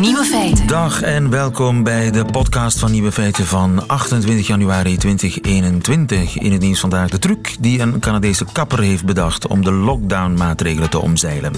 Nieuwe 0.00 0.24
feiten. 0.24 0.66
Dag 0.66 1.02
en 1.02 1.30
welkom 1.30 1.82
bij 1.82 2.10
de 2.10 2.24
podcast 2.24 2.78
van 2.78 2.90
Nieuwe 2.90 3.12
Feiten 3.12 3.46
van 3.46 3.88
28 3.88 4.46
januari 4.46 4.96
2021. 4.96 6.38
In 6.38 6.52
het 6.52 6.60
nieuws 6.60 6.80
vandaag 6.80 7.10
de 7.10 7.18
truc 7.18 7.56
die 7.60 7.80
een 7.80 8.00
Canadese 8.00 8.44
kapper 8.52 8.80
heeft 8.80 9.04
bedacht 9.04 9.46
om 9.46 9.64
de 9.64 9.72
lockdown-maatregelen 9.72 10.90
te 10.90 10.98
omzeilen. 10.98 11.52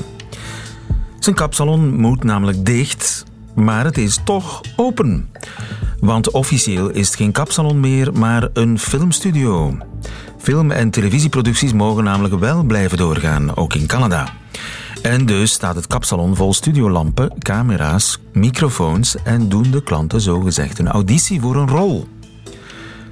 Zijn 1.18 1.34
kapsalon 1.34 2.00
moet 2.00 2.24
namelijk 2.24 2.64
dicht, 2.64 3.24
maar 3.54 3.84
het 3.84 3.98
is 3.98 4.18
toch 4.24 4.60
open. 4.76 5.30
Want 6.00 6.30
officieel 6.30 6.88
is 6.88 7.06
het 7.06 7.16
geen 7.16 7.32
kapsalon 7.32 7.80
meer, 7.80 8.12
maar 8.12 8.48
een 8.52 8.78
filmstudio. 8.78 9.78
Film- 10.38 10.70
en 10.70 10.90
televisieproducties 10.90 11.72
mogen 11.72 12.04
namelijk 12.04 12.38
wel 12.38 12.62
blijven 12.62 12.98
doorgaan, 12.98 13.56
ook 13.56 13.74
in 13.74 13.86
Canada. 13.86 14.32
En 15.02 15.26
dus 15.26 15.52
staat 15.52 15.74
het 15.74 15.86
kapsalon 15.86 16.36
vol 16.36 16.54
studiolampen, 16.54 17.32
camera's, 17.38 18.18
microfoons 18.32 19.16
en 19.22 19.48
doen 19.48 19.70
de 19.70 19.82
klanten 19.82 20.20
zogezegd 20.20 20.78
een 20.78 20.88
auditie 20.88 21.40
voor 21.40 21.56
een 21.56 21.68
rol. 21.68 22.08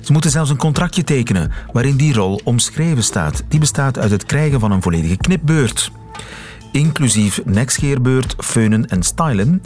Ze 0.00 0.12
moeten 0.12 0.30
zelfs 0.30 0.50
een 0.50 0.56
contractje 0.56 1.04
tekenen 1.04 1.52
waarin 1.72 1.96
die 1.96 2.14
rol 2.14 2.40
omschreven 2.44 3.04
staat. 3.04 3.42
Die 3.48 3.60
bestaat 3.60 3.98
uit 3.98 4.10
het 4.10 4.26
krijgen 4.26 4.60
van 4.60 4.70
een 4.70 4.82
volledige 4.82 5.16
knipbeurt. 5.16 5.90
Inclusief 6.72 7.40
nekscheerbeurt, 7.44 8.34
feunen 8.38 8.86
en 8.86 9.02
stylen. 9.02 9.62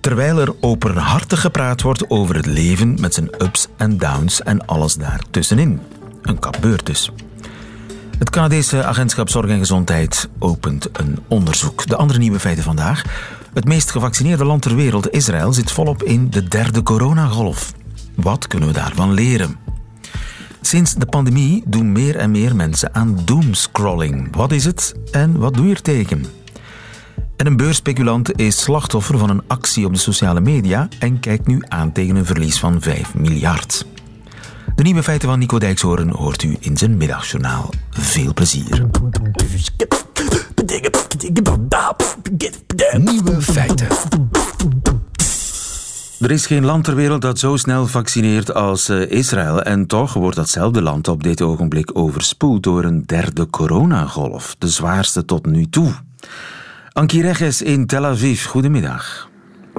Terwijl 0.00 0.40
er 0.40 0.54
openhartig 0.60 1.40
gepraat 1.40 1.82
wordt 1.82 2.10
over 2.10 2.36
het 2.36 2.46
leven 2.46 3.00
met 3.00 3.14
zijn 3.14 3.30
ups 3.38 3.68
en 3.76 3.98
downs 3.98 4.42
en 4.42 4.66
alles 4.66 4.94
daartussenin. 4.94 5.80
Een 6.22 6.38
kapbeurt 6.38 6.86
dus. 6.86 7.10
Het 8.18 8.30
Canadese 8.30 8.84
Agentschap 8.84 9.28
Zorg 9.28 9.50
en 9.50 9.58
Gezondheid 9.58 10.28
opent 10.38 10.88
een 10.92 11.18
onderzoek. 11.28 11.86
De 11.86 11.96
andere 11.96 12.18
nieuwe 12.18 12.40
feiten 12.40 12.64
vandaag. 12.64 13.02
Het 13.54 13.64
meest 13.64 13.90
gevaccineerde 13.90 14.44
land 14.44 14.62
ter 14.62 14.76
wereld, 14.76 15.10
Israël, 15.10 15.52
zit 15.52 15.72
volop 15.72 16.02
in 16.02 16.30
de 16.30 16.48
derde 16.48 16.82
coronagolf. 16.82 17.72
Wat 18.14 18.46
kunnen 18.46 18.68
we 18.68 18.74
daarvan 18.74 19.12
leren? 19.12 19.56
Sinds 20.60 20.94
de 20.94 21.06
pandemie 21.06 21.62
doen 21.66 21.92
meer 21.92 22.16
en 22.16 22.30
meer 22.30 22.56
mensen 22.56 22.94
aan 22.94 23.18
doomscrolling. 23.24 24.36
Wat 24.36 24.52
is 24.52 24.64
het 24.64 24.94
en 25.10 25.38
wat 25.38 25.54
doe 25.54 25.66
je 25.66 25.74
er 25.74 25.82
tegen? 25.82 26.24
En 27.36 27.46
een 27.46 27.56
beursspeculant 27.56 28.40
is 28.40 28.60
slachtoffer 28.60 29.18
van 29.18 29.30
een 29.30 29.42
actie 29.46 29.86
op 29.86 29.92
de 29.92 29.98
sociale 29.98 30.40
media 30.40 30.88
en 30.98 31.20
kijkt 31.20 31.46
nu 31.46 31.62
aan 31.68 31.92
tegen 31.92 32.16
een 32.16 32.26
verlies 32.26 32.58
van 32.58 32.80
5 32.80 33.14
miljard. 33.14 33.86
De 34.76 34.82
nieuwe 34.82 35.02
feiten 35.02 35.28
van 35.28 35.38
Nico 35.38 35.58
Dijkshoorn 35.58 36.10
hoort 36.10 36.42
u 36.42 36.56
in 36.60 36.76
zijn 36.76 36.96
middagjournaal. 36.96 37.70
Veel 37.90 38.34
plezier. 38.34 38.86
Nieuwe 42.98 43.42
feiten. 43.42 43.86
Er 46.20 46.30
is 46.30 46.46
geen 46.46 46.64
land 46.64 46.84
ter 46.84 46.94
wereld 46.94 47.22
dat 47.22 47.38
zo 47.38 47.56
snel 47.56 47.86
vaccineert 47.86 48.54
als 48.54 48.90
uh, 48.90 49.10
Israël. 49.10 49.62
En 49.62 49.86
toch 49.86 50.12
wordt 50.12 50.36
datzelfde 50.36 50.82
land 50.82 51.08
op 51.08 51.22
dit 51.22 51.42
ogenblik 51.42 51.90
overspoeld 51.98 52.62
door 52.62 52.84
een 52.84 53.02
derde 53.06 53.50
coronagolf. 53.50 54.56
De 54.58 54.68
zwaarste 54.68 55.24
tot 55.24 55.46
nu 55.46 55.68
toe. 55.68 55.92
Ankie 56.92 57.22
Regis 57.22 57.62
in 57.62 57.86
Tel 57.86 58.04
Aviv, 58.04 58.44
goedemiddag. 58.44 59.28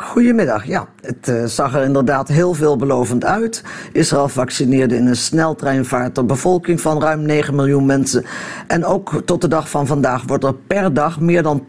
Goedemiddag. 0.02 0.66
Ja, 0.66 0.88
het 1.02 1.28
uh, 1.28 1.46
zag 1.46 1.76
er 1.76 1.84
inderdaad 1.84 2.28
heel 2.28 2.54
veelbelovend 2.54 3.26
uit. 3.26 3.64
Israël 3.92 4.30
vaccineerde 4.30 4.96
in 4.96 5.08
een 5.08 5.16
sneltreinvaart 5.16 6.18
een 6.18 6.28
bevolking 6.28 6.82
van 6.82 7.02
ruim 7.02 7.22
9 7.22 7.56
miljoen 7.56 7.86
mensen. 7.86 8.26
En 8.68 8.86
ook 8.86 9.22
tot 9.26 9.42
de 9.42 9.48
dag 9.48 9.70
van 9.70 9.88
vandaag 9.88 10.24
wordt 10.28 10.44
er 10.44 10.54
per 10.54 10.94
dag 10.94 11.20
meer 11.20 11.44
dan 11.44 11.64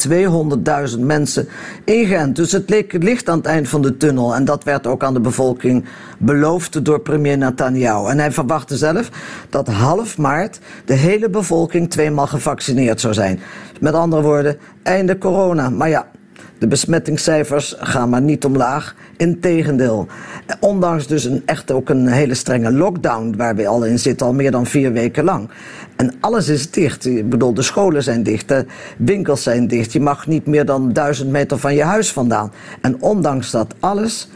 200.000 0.95 0.99
mensen 0.99 1.49
ingeënt. 1.85 2.37
Dus 2.37 2.53
het 2.53 2.71
leek 2.71 2.93
licht 2.93 3.29
aan 3.29 3.37
het 3.37 3.47
eind 3.47 3.69
van 3.69 3.83
de 3.83 3.97
tunnel. 3.97 4.35
En 4.35 4.45
dat 4.45 4.65
werd 4.65 4.87
ook 4.87 5.05
aan 5.05 5.15
de 5.15 5.21
bevolking 5.21 5.85
beloofd 6.19 6.85
door 6.85 7.01
premier 7.01 7.39
Netanyahu. 7.39 8.09
En 8.09 8.19
hij 8.19 8.33
verwachtte 8.33 8.77
zelf 8.77 9.11
dat 9.51 9.69
half 9.69 10.19
maart 10.19 10.61
de 10.85 10.95
hele 10.95 11.31
bevolking 11.31 11.91
tweemaal 11.91 12.27
gevaccineerd 12.27 13.01
zou 13.01 13.15
zijn. 13.15 13.41
Met 13.81 13.95
andere 13.95 14.23
woorden, 14.23 14.59
einde 14.83 15.19
corona. 15.19 15.71
Maar 15.71 15.89
ja, 15.89 16.07
de 16.59 16.67
besmettingscijfers 16.67 17.75
gaan 17.79 18.09
maar 18.09 18.23
niet 18.23 18.45
omlaag. 18.45 18.95
Integendeel. 19.17 20.07
Ondanks 20.61 21.07
dus 21.07 21.25
een, 21.25 21.43
echt 21.45 21.71
ook 21.71 21.89
een 21.89 22.07
hele 22.07 22.35
strenge 22.35 22.73
lockdown 22.73 23.35
waar 23.37 23.57
we 23.57 23.67
al 23.67 23.85
in 23.85 23.99
zitten, 23.99 24.27
al 24.27 24.33
meer 24.33 24.51
dan 24.51 24.67
vier 24.67 24.93
weken 24.93 25.25
lang. 25.25 25.49
En 25.97 26.15
alles 26.21 26.49
is 26.49 26.71
dicht. 26.71 27.07
Ik 27.07 27.29
bedoel, 27.29 27.55
de 27.55 27.63
scholen 27.63 28.03
zijn 28.03 28.23
dicht, 28.23 28.49
de 28.49 28.67
winkels 28.97 29.43
zijn 29.43 29.67
dicht. 29.67 29.93
Je 29.93 30.01
mag 30.01 30.27
niet 30.27 30.47
meer 30.47 30.65
dan 30.65 30.93
duizend 30.93 31.31
meter 31.31 31.59
van 31.59 31.75
je 31.75 31.83
huis 31.83 32.13
vandaan. 32.13 32.53
En 32.81 33.03
ondanks 33.03 33.51
dat 33.51 33.75
alles 33.81 34.29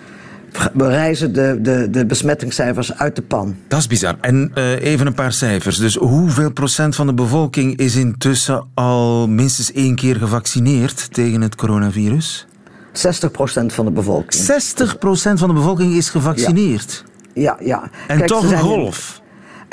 reizen 0.76 1.32
de, 1.32 1.58
de, 1.60 1.90
de 1.90 2.06
besmettingscijfers 2.06 2.98
uit 2.98 3.16
de 3.16 3.22
pan. 3.22 3.56
Dat 3.68 3.78
is 3.78 3.86
bizar. 3.86 4.16
En 4.20 4.52
uh, 4.54 4.84
even 4.84 5.06
een 5.06 5.14
paar 5.14 5.32
cijfers. 5.32 5.76
Dus 5.76 5.94
hoeveel 5.94 6.52
procent 6.52 6.94
van 6.94 7.06
de 7.06 7.14
bevolking 7.14 7.76
is 7.76 7.96
intussen 7.96 8.66
al 8.74 9.28
minstens 9.28 9.72
één 9.72 9.94
keer 9.94 10.16
gevaccineerd 10.16 11.12
tegen 11.12 11.40
het 11.40 11.54
coronavirus? 11.54 12.46
60 12.92 13.30
procent 13.30 13.72
van 13.72 13.84
de 13.84 13.90
bevolking. 13.90 14.34
60 14.34 14.98
procent 14.98 15.38
van 15.38 15.48
de 15.48 15.54
bevolking 15.54 15.94
is 15.94 16.08
gevaccineerd? 16.08 17.04
Ja, 17.34 17.42
ja. 17.42 17.66
ja. 17.66 17.90
En 18.06 18.16
Kijk, 18.16 18.28
toch 18.28 18.50
een 18.50 18.58
golf? 18.58 19.21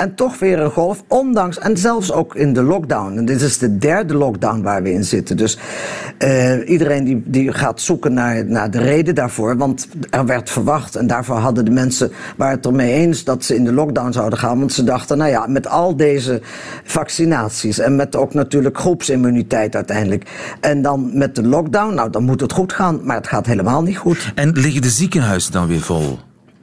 En 0.00 0.14
toch 0.14 0.38
weer 0.38 0.58
een 0.60 0.70
golf, 0.70 1.02
ondanks, 1.08 1.58
en 1.58 1.76
zelfs 1.76 2.12
ook 2.12 2.34
in 2.34 2.52
de 2.52 2.62
lockdown. 2.62 3.16
En 3.16 3.24
dit 3.24 3.40
is 3.40 3.58
de 3.58 3.78
derde 3.78 4.14
lockdown 4.14 4.62
waar 4.62 4.82
we 4.82 4.92
in 4.92 5.04
zitten. 5.04 5.36
Dus 5.36 5.58
uh, 6.18 6.68
iedereen 6.68 7.04
die, 7.04 7.22
die 7.24 7.52
gaat 7.52 7.80
zoeken 7.80 8.12
naar, 8.12 8.44
naar 8.44 8.70
de 8.70 8.78
reden 8.78 9.14
daarvoor. 9.14 9.56
Want 9.56 9.88
er 10.10 10.26
werd 10.26 10.50
verwacht, 10.50 10.96
en 10.96 11.06
daarvoor 11.06 11.36
hadden 11.36 11.64
de 11.64 11.70
mensen 11.70 12.10
waar 12.36 12.50
het 12.50 12.66
ermee 12.66 12.92
eens 12.92 13.24
dat 13.24 13.44
ze 13.44 13.54
in 13.54 13.64
de 13.64 13.72
lockdown 13.72 14.12
zouden 14.12 14.38
gaan. 14.38 14.58
Want 14.58 14.72
ze 14.72 14.84
dachten, 14.84 15.18
nou 15.18 15.30
ja, 15.30 15.46
met 15.46 15.68
al 15.68 15.96
deze 15.96 16.40
vaccinaties 16.84 17.78
en 17.78 17.96
met 17.96 18.16
ook 18.16 18.34
natuurlijk 18.34 18.78
groepsimmuniteit 18.78 19.74
uiteindelijk. 19.74 20.30
En 20.60 20.82
dan 20.82 21.10
met 21.18 21.34
de 21.34 21.46
lockdown, 21.46 21.94
nou 21.94 22.10
dan 22.10 22.24
moet 22.24 22.40
het 22.40 22.52
goed 22.52 22.72
gaan, 22.72 23.00
maar 23.04 23.16
het 23.16 23.28
gaat 23.28 23.46
helemaal 23.46 23.82
niet 23.82 23.98
goed. 23.98 24.32
En 24.34 24.52
liggen 24.52 24.82
de 24.82 24.90
ziekenhuizen 24.90 25.52
dan 25.52 25.66
weer 25.66 25.80
vol? 25.80 26.18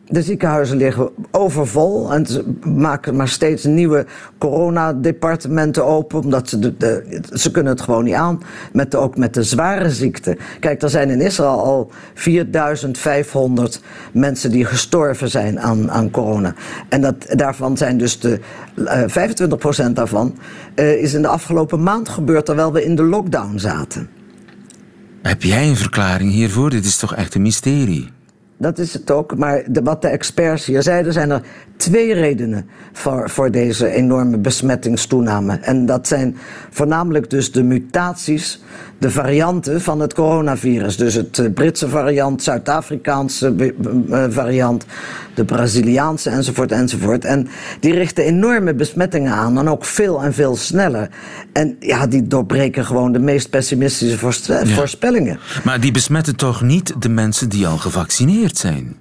De 0.10 0.22
ziekenhuizen 0.22 0.78
liggen 0.78 1.10
overvol 1.32 2.14
en 2.14 2.26
ze 2.26 2.54
maken 2.66 3.16
maar 3.16 3.28
steeds 3.28 3.64
nieuwe 3.64 4.06
coronadepartementen 4.38 5.86
open, 5.86 6.20
omdat 6.20 6.50
ze, 6.50 6.78
de, 6.78 7.22
ze 7.34 7.52
kunnen 7.52 7.72
het 7.72 7.82
gewoon 7.82 8.04
niet 8.04 8.14
aan. 8.14 8.42
Met 8.74 8.96
ook 8.96 9.18
met 9.18 9.34
de 9.34 9.44
zware 9.44 9.90
ziekte. 9.90 10.38
Kijk, 10.60 10.82
er 10.82 10.90
zijn 10.90 11.10
in 11.10 11.22
Israël 11.22 11.64
al 11.64 11.92
4500 12.14 13.82
mensen 14.12 14.52
die 14.52 14.66
gestorven 14.66 15.30
zijn 15.30 15.60
aan, 15.60 15.92
aan 15.92 16.12
corona. 16.12 16.54
En 16.90 17.02
dat, 17.02 17.16
daarvan 17.30 17.78
zijn 17.78 17.98
dus 17.98 18.20
de 18.20 18.40
uh, 18.76 19.88
25% 19.90 19.92
daarvan 19.94 20.38
uh, 20.76 21.02
is 21.02 21.14
in 21.14 21.22
de 21.22 21.28
afgelopen 21.28 21.84
maand 21.84 22.10
gebeurd 22.10 22.46
terwijl 22.46 22.74
we 22.74 22.84
in 22.84 22.96
de 22.96 23.04
lockdown 23.04 23.58
zaten. 23.58 24.10
Heb 25.22 25.44
jij 25.44 25.68
een 25.68 25.76
verklaring 25.76 26.32
hiervoor? 26.32 26.70
Dit 26.70 26.86
is 26.86 26.98
toch 26.98 27.16
echt 27.16 27.36
een 27.36 27.42
mysterie? 27.42 28.16
Dat 28.58 28.80
is 28.80 28.94
het 28.94 29.12
ook. 29.12 29.38
Maar 29.38 29.64
de, 29.68 29.82
wat 29.82 30.02
de 30.02 30.08
experts 30.08 30.66
hier 30.66 30.82
zeiden, 30.82 31.14
zijn 31.14 31.30
er 31.30 31.42
twee 31.78 32.14
redenen 32.14 32.70
voor, 32.94 33.30
voor 33.30 33.52
deze 33.52 33.90
enorme 33.90 34.38
besmettingstoename. 34.38 35.60
En 35.62 35.86
dat 35.86 36.08
zijn 36.08 36.38
voornamelijk 36.70 37.30
dus 37.30 37.52
de 37.52 37.64
mutaties, 37.64 38.62
de 38.98 39.12
varianten 39.12 39.82
van 39.82 40.00
het 40.00 40.14
coronavirus. 40.14 40.98
Dus 40.98 41.14
het 41.14 41.40
eh, 41.40 41.54
Britse 41.54 41.90
variant, 41.90 42.44
Zuid-Afrikaanse 42.44 43.74
eh, 44.10 44.24
variant, 44.30 44.86
de 45.34 45.46
Braziliaanse 45.46 46.30
enzovoort 46.30 46.72
enzovoort. 46.72 47.26
En 47.26 47.48
die 47.80 47.94
richten 47.94 48.24
enorme 48.24 48.74
besmettingen 48.74 49.34
aan 49.34 49.58
en 49.58 49.70
ook 49.70 49.86
veel 49.86 50.24
en 50.24 50.34
veel 50.34 50.56
sneller. 50.56 51.10
En 51.54 51.76
ja, 51.80 52.08
die 52.08 52.28
doorbreken 52.28 52.86
gewoon 52.86 53.12
de 53.12 53.20
meest 53.20 53.50
pessimistische 53.50 54.18
voorspellingen. 54.66 55.40
Maar 55.64 55.80
die 55.80 55.92
besmetten 55.92 56.36
toch 56.36 56.62
niet 56.62 56.94
de 57.00 57.10
mensen 57.10 57.50
die 57.50 57.68
al 57.68 57.78
gevaccineerd 57.78 58.47
zijn? 58.56 58.96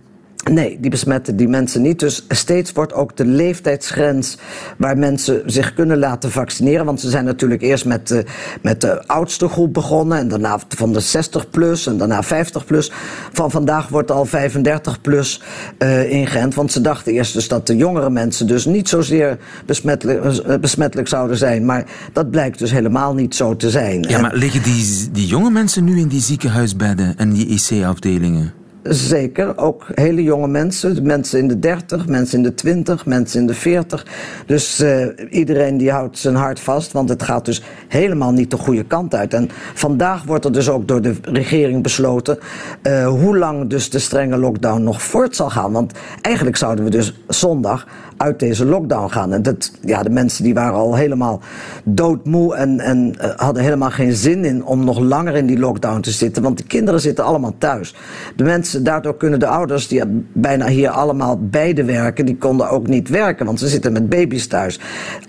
Nee, 0.50 0.78
die 0.81 0.90
besmetten 0.90 1.37
die 1.37 1.48
mensen 1.48 1.82
niet. 1.82 1.98
Dus 1.98 2.25
steeds 2.28 2.72
wordt 2.72 2.93
ook 2.93 3.16
de 3.16 3.25
leeftijdsgrens 3.25 4.38
waar 4.78 4.98
mensen 4.98 5.43
zich 5.46 5.75
kunnen 5.75 5.98
laten 5.98 6.31
vaccineren. 6.31 6.84
Want 6.84 7.00
ze 7.00 7.10
zijn 7.10 7.25
natuurlijk 7.25 7.62
eerst 7.62 7.84
met 7.84 8.08
de, 8.08 8.25
met 8.62 8.81
de 8.81 9.06
oudste 9.06 9.48
groep 9.48 9.72
begonnen. 9.72 10.19
En 10.19 10.28
daarna 10.28 10.60
van 10.69 10.93
de 10.93 11.00
60 11.00 11.50
plus 11.50 11.87
en 11.87 11.96
daarna 11.96 12.22
50 12.22 12.64
plus. 12.64 12.93
Van 13.32 13.50
vandaag 13.50 13.88
wordt 13.88 14.10
al 14.10 14.25
35 14.25 15.00
plus 15.00 15.43
uh, 15.78 16.10
ingeënt. 16.12 16.54
Want 16.54 16.72
ze 16.72 16.81
dachten 16.81 17.12
eerst 17.12 17.32
dus 17.32 17.48
dat 17.48 17.66
de 17.66 17.76
jongere 17.76 18.10
mensen 18.10 18.46
dus 18.46 18.64
niet 18.64 18.88
zozeer 18.88 19.38
besmettelijk, 19.66 20.25
uh, 20.25 20.54
besmettelijk 20.60 21.08
zouden 21.08 21.37
zijn. 21.37 21.64
Maar 21.64 21.84
dat 22.12 22.31
blijkt 22.31 22.58
dus 22.58 22.70
helemaal 22.70 23.14
niet 23.14 23.34
zo 23.34 23.56
te 23.56 23.70
zijn. 23.70 24.02
Ja, 24.02 24.20
maar 24.20 24.34
liggen 24.34 24.62
die, 24.62 25.08
die 25.12 25.26
jonge 25.26 25.50
mensen 25.50 25.84
nu 25.84 25.98
in 25.98 26.08
die 26.08 26.20
ziekenhuisbedden 26.20 27.14
en 27.16 27.32
die 27.32 27.46
IC-afdelingen? 27.46 28.64
Zeker. 28.88 29.58
Ook 29.58 29.86
hele 29.94 30.22
jonge 30.22 30.48
mensen. 30.48 31.06
Mensen 31.06 31.38
in 31.38 31.48
de 31.48 31.58
30, 31.58 32.06
mensen 32.06 32.36
in 32.36 32.42
de 32.42 32.54
20, 32.54 33.06
mensen 33.06 33.40
in 33.40 33.46
de 33.46 33.54
40. 33.54 34.06
Dus 34.46 34.80
uh, 34.80 35.06
iedereen 35.30 35.76
die 35.76 35.90
houdt 35.90 36.18
zijn 36.18 36.34
hart 36.34 36.60
vast. 36.60 36.92
Want 36.92 37.08
het 37.08 37.22
gaat 37.22 37.44
dus 37.44 37.62
helemaal 37.88 38.32
niet 38.32 38.50
de 38.50 38.56
goede 38.56 38.84
kant 38.84 39.14
uit. 39.14 39.34
En 39.34 39.50
vandaag 39.74 40.24
wordt 40.24 40.44
er 40.44 40.52
dus 40.52 40.68
ook 40.68 40.88
door 40.88 41.02
de 41.02 41.14
regering 41.22 41.82
besloten. 41.82 42.38
Uh, 42.82 43.08
hoe 43.08 43.38
lang 43.38 43.70
dus 43.70 43.90
de 43.90 43.98
strenge 43.98 44.36
lockdown 44.36 44.82
nog 44.82 45.02
voort 45.02 45.36
zal 45.36 45.50
gaan. 45.50 45.72
Want 45.72 45.92
eigenlijk 46.20 46.56
zouden 46.56 46.84
we 46.84 46.90
dus 46.90 47.14
zondag 47.28 47.86
uit 48.16 48.38
deze 48.38 48.64
lockdown 48.64 49.08
gaan. 49.08 49.32
En 49.32 49.42
dat, 49.42 49.70
ja, 49.80 50.02
de 50.02 50.10
mensen 50.10 50.44
die 50.44 50.54
waren 50.54 50.78
al 50.78 50.94
helemaal 50.94 51.40
doodmoe 51.84 52.54
en, 52.54 52.80
en 52.80 53.14
uh, 53.20 53.30
hadden 53.36 53.62
helemaal 53.62 53.90
geen 53.90 54.12
zin 54.12 54.44
in 54.44 54.64
om 54.64 54.84
nog 54.84 54.98
langer 54.98 55.34
in 55.34 55.46
die 55.46 55.58
lockdown 55.58 56.00
te 56.00 56.10
zitten. 56.10 56.42
Want 56.42 56.58
de 56.58 56.64
kinderen 56.64 57.00
zitten 57.00 57.24
allemaal 57.24 57.54
thuis. 57.58 57.94
De 58.36 58.44
mensen, 58.44 58.84
daardoor 58.84 59.16
kunnen 59.16 59.38
de 59.38 59.46
ouders 59.46 59.88
die 59.88 60.02
bijna 60.32 60.66
hier 60.66 60.88
allemaal 60.88 61.38
beide 61.40 61.84
werken, 61.84 62.26
die 62.26 62.36
konden 62.36 62.70
ook 62.70 62.86
niet 62.86 63.08
werken, 63.08 63.46
want 63.46 63.58
ze 63.58 63.68
zitten 63.68 63.92
met 63.92 64.08
baby's 64.08 64.46
thuis. 64.46 64.80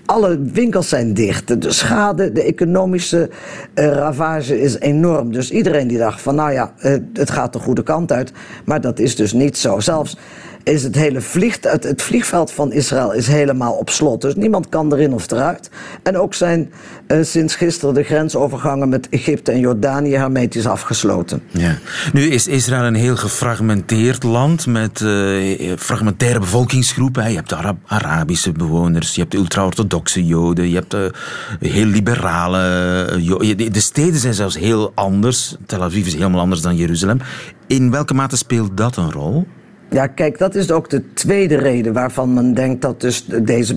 Alle 0.06 0.40
winkels 0.40 0.88
zijn 0.88 1.14
dicht. 1.14 1.62
De 1.62 1.72
schade, 1.72 2.32
de 2.32 2.42
economische 2.42 3.30
uh, 3.74 3.86
ravage 3.86 4.60
is 4.60 4.78
enorm. 4.78 5.32
Dus 5.32 5.50
iedereen 5.50 5.88
die 5.88 5.98
dacht 5.98 6.20
van 6.20 6.34
nou 6.34 6.52
ja, 6.52 6.72
uh, 6.82 6.96
het 7.12 7.30
gaat 7.30 7.52
de 7.52 7.58
goede 7.58 7.82
kant 7.82 8.12
uit. 8.12 8.32
Maar 8.64 8.80
dat 8.80 8.98
is 8.98 9.16
dus 9.16 9.32
niet 9.32 9.56
zo. 9.56 9.80
Zelfs 9.80 10.16
is 10.68 10.82
het 10.82 10.94
hele 10.94 11.20
het, 11.60 11.84
het, 11.84 12.02
vliegveld 12.02 12.52
van 12.52 12.72
Israël 12.72 13.12
is 13.12 13.26
helemaal 13.26 13.72
op 13.72 13.90
slot. 13.90 14.20
Dus 14.20 14.34
niemand 14.34 14.68
kan 14.68 14.92
erin 14.92 15.12
of 15.12 15.30
eruit. 15.30 15.70
En 16.02 16.18
ook 16.18 16.34
zijn 16.34 16.72
uh, 17.08 17.22
sinds 17.22 17.54
gisteren 17.54 17.94
de 17.94 18.02
grensovergangen 18.02 18.88
met 18.88 19.08
Egypte 19.08 19.52
en 19.52 19.60
Jordanië 19.60 20.14
hermetisch 20.14 20.66
afgesloten. 20.66 21.42
Ja. 21.50 21.78
Nu 22.12 22.22
is 22.22 22.46
Israël 22.46 22.82
een 22.82 22.94
heel 22.94 23.16
gefragmenteerd 23.16 24.22
land 24.22 24.66
met 24.66 25.00
uh, 25.00 25.72
fragmentaire 25.78 26.38
bevolkingsgroepen. 26.38 27.30
Je 27.30 27.36
hebt 27.36 27.48
de 27.48 27.56
Arab 27.56 27.76
Arabische 27.86 28.52
bewoners, 28.52 29.14
je 29.14 29.20
hebt 29.20 29.32
de 29.32 29.38
ultra-orthodoxe 29.38 30.26
Joden, 30.26 30.68
je 30.68 30.74
hebt 30.74 30.90
de 30.90 31.12
heel 31.60 31.86
liberale. 31.86 32.58
De 33.72 33.80
steden 33.80 34.20
zijn 34.20 34.34
zelfs 34.34 34.58
heel 34.58 34.92
anders. 34.94 35.56
Tel 35.66 35.82
Aviv 35.82 36.06
is 36.06 36.14
helemaal 36.14 36.40
anders 36.40 36.60
dan 36.60 36.76
Jeruzalem. 36.76 37.20
In 37.66 37.90
welke 37.90 38.14
mate 38.14 38.36
speelt 38.36 38.76
dat 38.76 38.96
een 38.96 39.12
rol? 39.12 39.46
Ja, 39.90 40.06
kijk, 40.06 40.38
dat 40.38 40.54
is 40.54 40.70
ook 40.70 40.90
de 40.90 41.12
tweede 41.12 41.56
reden 41.56 41.92
waarvan 41.92 42.34
men 42.34 42.54
denkt 42.54 42.82
dat 42.82 43.00
dus 43.00 43.24
deze 43.42 43.76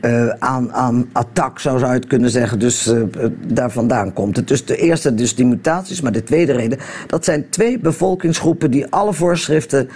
uh, 0.00 0.28
aan, 0.28 0.72
aan 0.72 1.08
attack, 1.12 1.58
zou 1.58 1.78
je 1.78 2.06
kunnen 2.06 2.30
zeggen, 2.30 2.58
dus 2.58 2.86
uh, 2.86 3.02
daar 3.46 3.70
vandaan 3.70 4.12
komt. 4.12 4.36
Het 4.36 4.48
dus 4.48 4.64
de 4.64 4.76
eerste, 4.76 5.14
dus 5.14 5.34
die 5.34 5.46
mutaties, 5.46 6.00
maar 6.00 6.12
de 6.12 6.22
tweede 6.22 6.52
reden, 6.52 6.78
dat 7.06 7.24
zijn 7.24 7.48
twee 7.48 7.78
bevolkingsgroepen 7.78 8.70
die 8.70 8.86
alle 8.86 9.12
voorschriften 9.12 9.88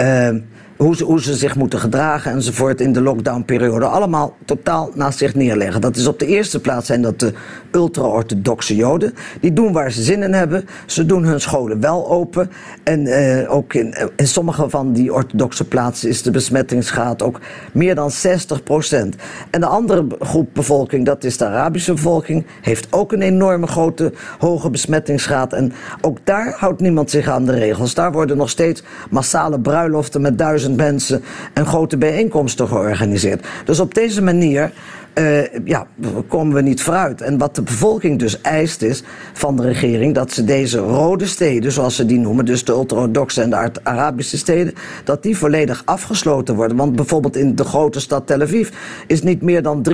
uh, 0.00 0.28
hoe 0.76 1.20
ze, 1.22 1.34
zich 1.34 1.56
moeten 1.56 1.78
gedragen 1.78 2.32
enzovoort 2.32 2.80
in 2.80 2.92
de 2.92 3.00
lockdownperiode. 3.00 3.86
Allemaal 3.86 4.34
totaal 4.44 4.90
naast 4.94 5.18
zich 5.18 5.34
neerleggen. 5.34 5.80
Dat 5.80 5.96
is 5.96 6.06
op 6.06 6.18
de 6.18 6.26
eerste 6.26 6.60
plaats 6.60 6.86
zijn 6.86 7.02
dat 7.02 7.20
de 7.20 7.32
ultra-orthodoxe 7.72 8.76
Joden. 8.76 9.14
Die 9.40 9.52
doen 9.52 9.72
waar 9.72 9.90
ze 9.90 10.02
zin 10.02 10.22
in 10.22 10.32
hebben. 10.32 10.68
Ze 10.86 11.06
doen 11.06 11.24
hun 11.24 11.40
scholen 11.40 11.80
wel 11.80 12.10
open. 12.10 12.50
En 12.82 13.06
uh, 13.06 13.54
ook 13.54 13.74
in, 13.74 13.94
in 14.16 14.26
sommige 14.26 14.70
van 14.70 14.92
die 14.92 15.14
orthodoxe 15.14 15.64
plaatsen 15.64 16.08
is 16.08 16.22
de 16.22 16.30
besmettingsgraad 16.30 17.22
ook 17.22 17.40
meer 17.72 17.94
dan 17.94 18.10
60 18.10 18.62
procent. 18.62 19.16
En 19.50 19.60
de 19.60 19.66
andere 19.66 20.06
groep 20.20 20.48
bevolking, 20.52 21.06
dat 21.06 21.24
is 21.24 21.36
de 21.36 21.46
Arabische 21.46 21.92
bevolking, 21.92 22.46
heeft 22.60 22.86
ook 22.90 23.12
een 23.12 23.22
enorme 23.22 23.66
grote 23.66 24.12
hoge 24.38 24.70
besmettingsgraad. 24.70 25.52
En 25.52 25.72
ook 26.00 26.18
daar 26.24 26.54
houdt 26.56 26.80
niemand 26.80 27.10
zich 27.10 27.28
aan 27.28 27.44
de 27.44 27.52
regels. 27.52 27.94
Daar 27.94 28.12
worden 28.12 28.36
nog 28.36 28.50
steeds 28.50 28.82
massale 29.10 29.60
bruiloften 29.60 30.20
met 30.20 30.38
duizend 30.64 30.76
mensen 30.76 31.22
en 31.52 31.66
grote 31.66 31.96
bijeenkomsten 31.96 32.68
georganiseerd. 32.68 33.46
Dus 33.64 33.80
op 33.80 33.94
deze 33.94 34.22
manier 34.22 34.72
uh, 35.14 35.64
ja, 35.64 35.86
komen 36.28 36.54
we 36.54 36.62
niet 36.62 36.82
vooruit. 36.82 37.20
En 37.20 37.38
wat 37.38 37.54
de 37.54 37.62
bevolking 37.62 38.18
dus 38.18 38.40
eist 38.40 38.82
is 38.82 39.02
van 39.32 39.56
de 39.56 39.62
regering... 39.62 40.14
dat 40.14 40.32
ze 40.32 40.44
deze 40.44 40.78
rode 40.78 41.26
steden, 41.26 41.72
zoals 41.72 41.96
ze 41.96 42.06
die 42.06 42.18
noemen... 42.18 42.44
dus 42.44 42.64
de 42.64 42.72
ultra-orthodoxe 42.72 43.42
en 43.42 43.50
de 43.50 43.70
Arabische 43.82 44.36
steden... 44.36 44.74
dat 45.04 45.22
die 45.22 45.36
volledig 45.36 45.82
afgesloten 45.84 46.54
worden. 46.54 46.76
Want 46.76 46.96
bijvoorbeeld 46.96 47.36
in 47.36 47.54
de 47.54 47.64
grote 47.64 48.00
stad 48.00 48.26
Tel 48.26 48.40
Aviv... 48.40 48.68
is 49.06 49.22
niet 49.22 49.42
meer 49.42 49.62
dan 49.62 49.86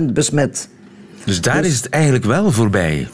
3% 0.00 0.12
besmet. 0.12 0.68
Dus 1.24 1.40
daar 1.40 1.62
dus, 1.62 1.70
is 1.70 1.76
het 1.76 1.88
eigenlijk 1.88 2.24
wel 2.24 2.52
voorbij? 2.52 3.08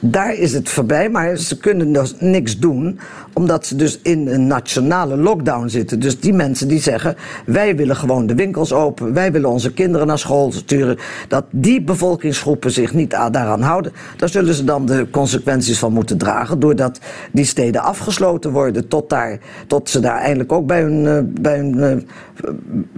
Daar 0.00 0.34
is 0.34 0.52
het 0.52 0.68
voorbij, 0.68 1.10
maar 1.10 1.36
ze 1.36 1.58
kunnen 1.58 1.92
dus 1.92 2.14
niks 2.18 2.58
doen 2.58 2.98
omdat 3.32 3.66
ze 3.66 3.76
dus 3.76 3.98
in 4.02 4.28
een 4.28 4.46
nationale 4.46 5.16
lockdown 5.16 5.68
zitten. 5.68 6.00
Dus 6.00 6.20
die 6.20 6.32
mensen 6.32 6.68
die 6.68 6.80
zeggen, 6.80 7.16
wij 7.46 7.76
willen 7.76 7.96
gewoon 7.96 8.26
de 8.26 8.34
winkels 8.34 8.72
open, 8.72 9.12
wij 9.12 9.32
willen 9.32 9.50
onze 9.50 9.72
kinderen 9.72 10.06
naar 10.06 10.18
school 10.18 10.52
sturen. 10.52 10.98
Dat 11.28 11.44
die 11.50 11.82
bevolkingsgroepen 11.82 12.70
zich 12.70 12.94
niet 12.94 13.10
daaraan 13.10 13.62
houden, 13.62 13.92
daar 14.16 14.28
zullen 14.28 14.54
ze 14.54 14.64
dan 14.64 14.86
de 14.86 15.06
consequenties 15.10 15.78
van 15.78 15.92
moeten 15.92 16.18
dragen. 16.18 16.60
Doordat 16.60 16.98
die 17.32 17.44
steden 17.44 17.82
afgesloten 17.82 18.50
worden 18.50 18.88
tot, 18.88 19.10
daar, 19.10 19.38
tot 19.66 19.90
ze 19.90 20.00
daar 20.00 20.18
eindelijk 20.18 20.52
ook 20.52 20.66
bij 20.66 20.82
hun, 20.82 21.04
uh, 21.04 21.18
bij 21.40 21.56
hun 21.56 21.76
uh, 21.76 21.96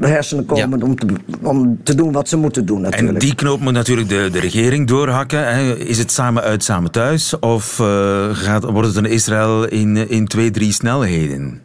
hersenen 0.00 0.44
komen 0.44 0.78
ja. 0.78 0.84
om, 0.86 0.94
te, 0.94 1.06
om 1.42 1.78
te 1.82 1.94
doen 1.94 2.12
wat 2.12 2.28
ze 2.28 2.36
moeten 2.36 2.66
doen 2.66 2.80
natuurlijk. 2.80 3.12
En 3.12 3.18
die 3.18 3.34
knoop 3.34 3.60
moet 3.60 3.72
natuurlijk 3.72 4.08
de, 4.08 4.28
de 4.32 4.40
regering 4.40 4.86
doorhakken. 4.86 5.54
Hè. 5.54 5.76
Is 5.76 5.98
het 5.98 6.10
samen 6.10 6.42
uit, 6.42 6.64
samen 6.64 6.90
thuis? 6.90 7.38
Of 7.38 7.78
uh, 7.78 8.28
gaat, 8.32 8.64
wordt 8.64 8.88
het 8.88 8.96
een 8.96 9.10
Israël 9.10 9.68
in, 9.68 10.08
in 10.08 10.26
twee, 10.26 10.50
drie 10.50 10.72
snelheden? 10.72 11.60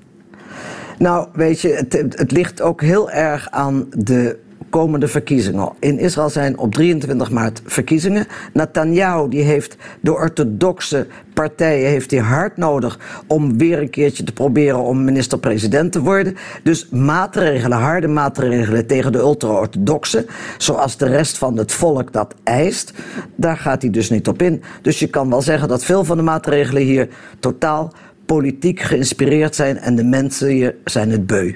Nou, 0.98 1.28
weet 1.34 1.62
je, 1.62 1.68
het, 1.68 1.94
het 2.10 2.32
ligt 2.32 2.62
ook 2.62 2.82
heel 2.82 3.12
erg 3.12 3.48
aan 3.52 3.86
de 3.90 4.38
komende 4.76 5.08
verkiezingen. 5.08 5.72
In 5.80 6.00
Israël 6.00 6.30
zijn 6.30 6.58
op 6.58 6.74
23 6.74 7.32
maart 7.32 7.62
verkiezingen. 7.66 8.28
Netanyahu 8.54 9.30
die 9.30 9.42
heeft 9.42 9.78
de 10.00 10.14
orthodoxe 10.14 11.08
partijen 11.34 11.90
heeft 11.90 12.12
hij 12.12 12.20
hard 12.20 12.58
nodig 12.58 13.00
om 13.28 13.58
weer 13.58 13.80
een 13.80 13.90
keertje 13.90 14.24
te 14.24 14.34
proberen 14.34 14.80
om 14.80 15.04
minister-president 15.04 15.92
te 15.92 16.02
worden. 16.02 16.36
Dus 16.64 16.90
maatregelen, 16.90 17.78
harde 17.78 18.08
maatregelen 18.08 18.88
tegen 18.88 19.12
de 19.12 19.18
ultra-orthodoxen, 19.18 20.26
zoals 20.58 20.98
de 20.98 21.08
rest 21.08 21.38
van 21.38 21.58
het 21.58 21.72
volk 21.72 22.14
dat 22.14 22.36
eist, 22.44 22.94
daar 23.36 23.58
gaat 23.58 23.82
hij 23.82 23.92
dus 23.92 24.10
niet 24.10 24.28
op 24.28 24.42
in. 24.42 24.64
Dus 24.82 25.00
je 25.00 25.08
kan 25.08 25.30
wel 25.30 25.42
zeggen 25.42 25.68
dat 25.68 25.84
veel 25.84 26.04
van 26.04 26.18
de 26.18 26.24
maatregelen 26.24 26.82
hier 26.82 27.08
totaal 27.40 27.94
politiek 28.26 28.80
geïnspireerd 28.80 29.56
zijn 29.56 29.78
en 29.78 29.96
de 29.96 30.04
mensen 30.04 30.48
hier 30.48 30.76
zijn 30.84 31.12
het 31.12 31.28
beu. 31.28 31.54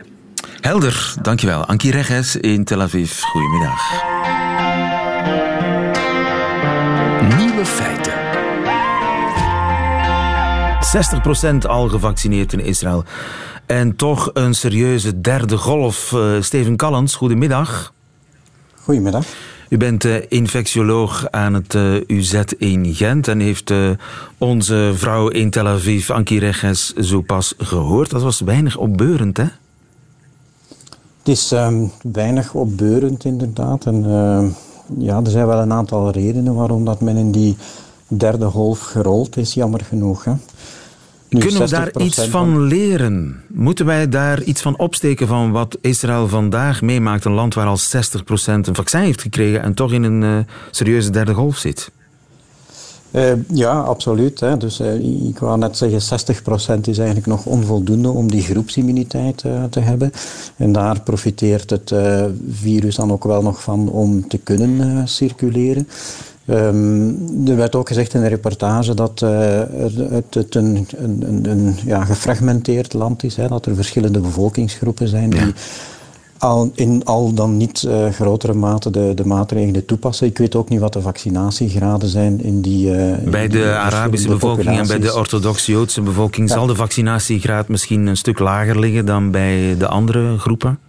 Helder, 0.61 1.13
dankjewel. 1.21 1.65
Ankie 1.65 1.91
Reges 1.91 2.35
in 2.35 2.63
Tel 2.63 2.81
Aviv. 2.81 3.21
Goedemiddag. 3.21 3.81
Nieuwe 7.37 7.65
feiten. 7.65 8.13
60% 11.65 11.67
al 11.67 11.89
gevaccineerd 11.89 12.53
in 12.53 12.59
Israël. 12.59 13.03
En 13.65 13.95
toch 13.95 14.29
een 14.33 14.53
serieuze 14.53 15.21
derde 15.21 15.57
golf. 15.57 16.11
Uh, 16.11 16.41
Steven 16.41 16.75
Callens, 16.75 17.15
goedemiddag. 17.15 17.93
Goedemiddag. 18.81 19.25
U 19.69 19.77
bent 19.77 20.05
uh, 20.05 20.15
infectioloog 20.27 21.31
aan 21.31 21.53
het 21.53 21.73
uh, 21.73 22.01
UZ 22.07 22.41
in 22.57 22.93
Gent 22.95 23.27
en 23.27 23.39
heeft 23.39 23.73
onze 24.37 24.91
vrouw 24.95 25.27
in 25.27 25.49
Tel 25.49 25.67
Aviv, 25.67 26.09
Ankie 26.09 26.39
Reges, 26.39 26.93
zo 26.93 27.21
pas 27.21 27.53
gehoord. 27.57 28.09
Dat 28.09 28.21
was 28.21 28.39
weinig 28.39 28.77
opbeurend, 28.77 29.37
hè? 29.37 29.45
Het 31.29 31.37
is 31.37 31.51
um, 31.51 31.91
weinig 32.11 32.53
opbeurend, 32.53 33.25
inderdaad. 33.25 33.85
En 33.85 34.03
ja, 34.97 35.21
er 35.23 35.31
zijn 35.31 35.47
wel 35.47 35.59
een 35.59 35.71
aantal 35.71 36.11
redenen 36.11 36.55
waarom 36.55 36.85
dat 36.85 37.01
men 37.01 37.17
in 37.17 37.31
die 37.31 37.57
derde 38.07 38.45
golf 38.45 38.79
gerold 38.79 39.37
is, 39.37 39.53
jammer 39.53 39.81
genoeg. 39.81 40.23
Hè? 40.23 40.31
Nu, 41.29 41.39
Kunnen 41.39 41.61
we 41.61 41.69
daar 41.69 41.97
iets 41.97 42.25
van 42.25 42.61
leren? 42.61 43.43
Moeten 43.47 43.85
wij 43.85 44.09
daar 44.09 44.43
iets 44.43 44.61
van 44.61 44.77
opsteken 44.77 45.27
van 45.27 45.51
wat 45.51 45.77
Israël 45.81 46.27
vandaag 46.27 46.81
meemaakt? 46.81 47.25
Een 47.25 47.31
land 47.31 47.53
waar 47.53 47.67
al 47.67 47.79
60% 47.79 47.81
een 48.45 48.75
vaccin 48.75 48.99
heeft 48.99 49.21
gekregen 49.21 49.61
en 49.61 49.73
toch 49.73 49.91
in 49.91 50.03
een 50.03 50.21
uh, 50.21 50.37
serieuze 50.71 51.09
derde 51.09 51.33
golf 51.33 51.57
zit. 51.57 51.91
Uh, 53.11 53.31
ja, 53.53 53.79
absoluut. 53.79 54.39
Hè. 54.39 54.57
Dus 54.57 54.79
uh, 54.79 55.27
ik 55.27 55.39
wou 55.39 55.57
net 55.57 55.77
zeggen, 55.77 56.19
60% 56.77 56.79
is 56.81 56.97
eigenlijk 56.97 57.27
nog 57.27 57.45
onvoldoende 57.45 58.09
om 58.09 58.31
die 58.31 58.41
groepsimmuniteit 58.41 59.43
uh, 59.43 59.63
te 59.63 59.79
hebben. 59.79 60.11
En 60.55 60.71
daar 60.71 61.01
profiteert 61.01 61.69
het 61.69 61.93
virus 62.49 62.95
dan 62.95 63.11
ook 63.11 63.23
wel 63.23 63.41
nog 63.41 63.61
van 63.61 63.89
om 63.89 64.27
te 64.27 64.37
kunnen 64.37 65.07
circuleren. 65.07 65.87
Um, 66.49 67.47
er 67.47 67.55
werd 67.55 67.75
ook 67.75 67.87
gezegd 67.87 68.13
in 68.13 68.21
de 68.21 68.27
reportage 68.27 68.93
dat 68.93 69.21
uh, 69.21 69.61
het, 70.09 70.33
het, 70.33 70.55
een, 70.55 70.87
een, 70.97 71.49
een 71.49 71.75
ja, 71.85 72.05
gefragmenteerd 72.05 72.93
land 72.93 73.23
is. 73.23 73.35
Hè, 73.35 73.47
dat 73.47 73.65
er 73.65 73.75
verschillende 73.75 74.19
bevolkingsgroepen 74.19 75.07
zijn 75.07 75.29
die 75.29 75.53
al, 76.39 76.71
in 76.75 77.01
al 77.05 77.33
dan 77.33 77.57
niet 77.57 77.83
uh, 77.87 78.09
grotere 78.09 78.53
mate 78.53 78.89
de, 78.89 79.11
de 79.15 79.25
maatregelen 79.25 79.85
toepassen. 79.85 80.27
Ik 80.27 80.37
weet 80.37 80.55
ook 80.55 80.69
niet 80.69 80.79
wat 80.79 80.93
de 80.93 81.01
vaccinatiegraden 81.01 82.09
zijn 82.09 82.43
in 82.43 82.61
die. 82.61 82.91
Uh, 82.91 83.17
bij 83.29 83.47
de 83.47 83.75
Arabische 83.75 84.27
bevolking 84.27 84.77
en 84.77 84.87
bij 84.87 84.99
de 84.99 85.15
orthodoxe-Joodse 85.15 86.01
bevolking 86.01 86.49
zal 86.49 86.65
de 86.65 86.75
vaccinatiegraad 86.75 87.67
misschien 87.67 88.07
een 88.07 88.17
stuk 88.17 88.39
lager 88.39 88.79
liggen 88.79 89.05
dan 89.05 89.31
bij 89.31 89.75
de 89.77 89.87
andere 89.87 90.37
groepen? 90.37 90.79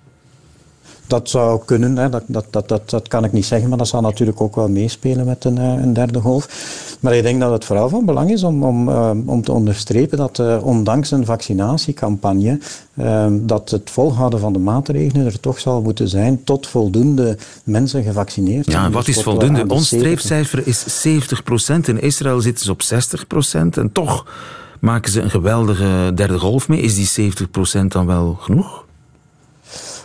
Dat 1.10 1.28
zou 1.28 1.60
kunnen, 1.64 1.96
hè. 1.96 2.08
Dat, 2.08 2.22
dat, 2.26 2.46
dat, 2.50 2.68
dat, 2.68 2.90
dat 2.90 3.08
kan 3.08 3.24
ik 3.24 3.32
niet 3.32 3.44
zeggen, 3.44 3.68
maar 3.68 3.78
dat 3.78 3.88
zal 3.88 4.00
natuurlijk 4.00 4.40
ook 4.40 4.54
wel 4.54 4.68
meespelen 4.68 5.26
met 5.26 5.44
een, 5.44 5.58
eh, 5.58 5.64
een 5.64 5.92
derde 5.92 6.20
golf. 6.20 6.48
Maar 7.00 7.14
ik 7.14 7.22
denk 7.22 7.40
dat 7.40 7.52
het 7.52 7.64
vooral 7.64 7.88
van 7.88 8.04
belang 8.04 8.30
is 8.30 8.42
om, 8.42 8.64
om, 8.64 8.88
uh, 8.88 9.10
om 9.26 9.42
te 9.42 9.52
onderstrepen 9.52 10.18
dat 10.18 10.38
uh, 10.38 10.58
ondanks 10.62 11.10
een 11.10 11.24
vaccinatiecampagne, 11.24 12.58
dat 13.30 13.70
het 13.70 13.90
volhouden 13.90 14.40
van 14.40 14.52
de 14.52 14.58
maatregelen 14.58 15.26
er 15.26 15.40
toch 15.40 15.60
zal 15.60 15.82
moeten 15.82 16.08
zijn 16.08 16.44
tot 16.44 16.66
voldoende 16.66 17.36
mensen 17.64 18.02
gevaccineerd 18.02 18.64
zijn. 18.64 18.82
Ja, 18.82 18.90
wat 18.90 19.06
dus 19.06 19.16
is 19.16 19.22
voldoende? 19.22 19.64
Ons 19.68 19.86
streefcijfer 19.86 20.66
is 20.66 21.06
70%. 21.08 21.84
In 21.84 22.00
Israël 22.00 22.40
zitten 22.40 22.64
ze 22.64 22.70
op 22.70 22.82
60% 22.82 23.78
en 23.78 23.92
toch 23.92 24.26
maken 24.80 25.12
ze 25.12 25.20
een 25.20 25.30
geweldige 25.30 26.12
derde 26.14 26.38
golf 26.38 26.68
mee. 26.68 26.80
Is 26.80 27.12
die 27.12 27.32
70% 27.82 27.86
dan 27.86 28.06
wel 28.06 28.36
genoeg? 28.40 28.88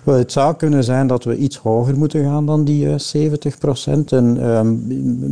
Wel, 0.06 0.18
het 0.18 0.32
zou 0.32 0.56
kunnen 0.56 0.84
zijn 0.84 1.08
dat 1.08 1.24
we 1.24 1.38
iets 1.38 1.58
hoger 1.58 1.98
moeten 1.98 2.24
gaan 2.24 2.46
dan 2.46 2.64
die 2.64 2.86
uh, 2.86 2.94
eh, 2.94 3.00
70 3.00 3.58
procent. 3.58 4.12
En 4.12 4.38
uh, 4.40 4.62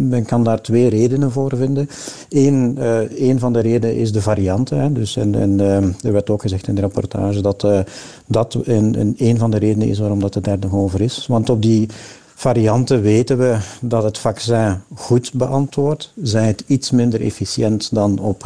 men 0.10 0.26
kan 0.26 0.44
daar 0.44 0.62
twee 0.62 0.90
redenen 0.90 1.32
voor 1.32 1.52
vinden. 1.56 1.90
Eén 2.30 2.78
uh, 3.20 3.38
van 3.38 3.54
de 3.54 3.60
redenen 3.60 3.96
is 3.96 4.12
de 4.12 4.22
varianten. 4.22 4.80
Hè. 4.80 4.92
Dus 4.92 5.16
en, 5.16 5.60
ehm, 5.60 5.92
er 6.02 6.12
werd 6.12 6.30
ook 6.30 6.42
gezegd 6.42 6.68
in 6.68 6.76
de 6.76 6.82
rapportage 6.82 7.42
dat 7.42 7.64
uh, 7.64 7.80
dat 8.28 8.58
een, 8.64 9.16
een, 9.18 9.38
van 9.38 9.52
de 9.52 9.58
redenen 9.58 9.88
is 9.88 10.00
waarom 10.00 10.20
dat 10.20 10.34
de 10.34 10.42
derde 10.42 10.68
golf 10.68 10.96
is. 11.00 11.26
Want 11.28 11.50
op 11.50 11.62
die 11.62 11.90
varianten 12.36 13.02
weten 13.02 13.38
we 13.38 13.58
dat 13.82 14.04
het 14.04 14.18
vaccin 14.18 14.82
goed 14.96 15.34
beantwoordt. 15.34 16.14
Zij 16.22 16.48
het 16.48 16.64
iets 16.68 16.92
minder 16.92 17.22
efficiënt 17.22 17.96
dan 17.96 18.20
op 18.20 18.44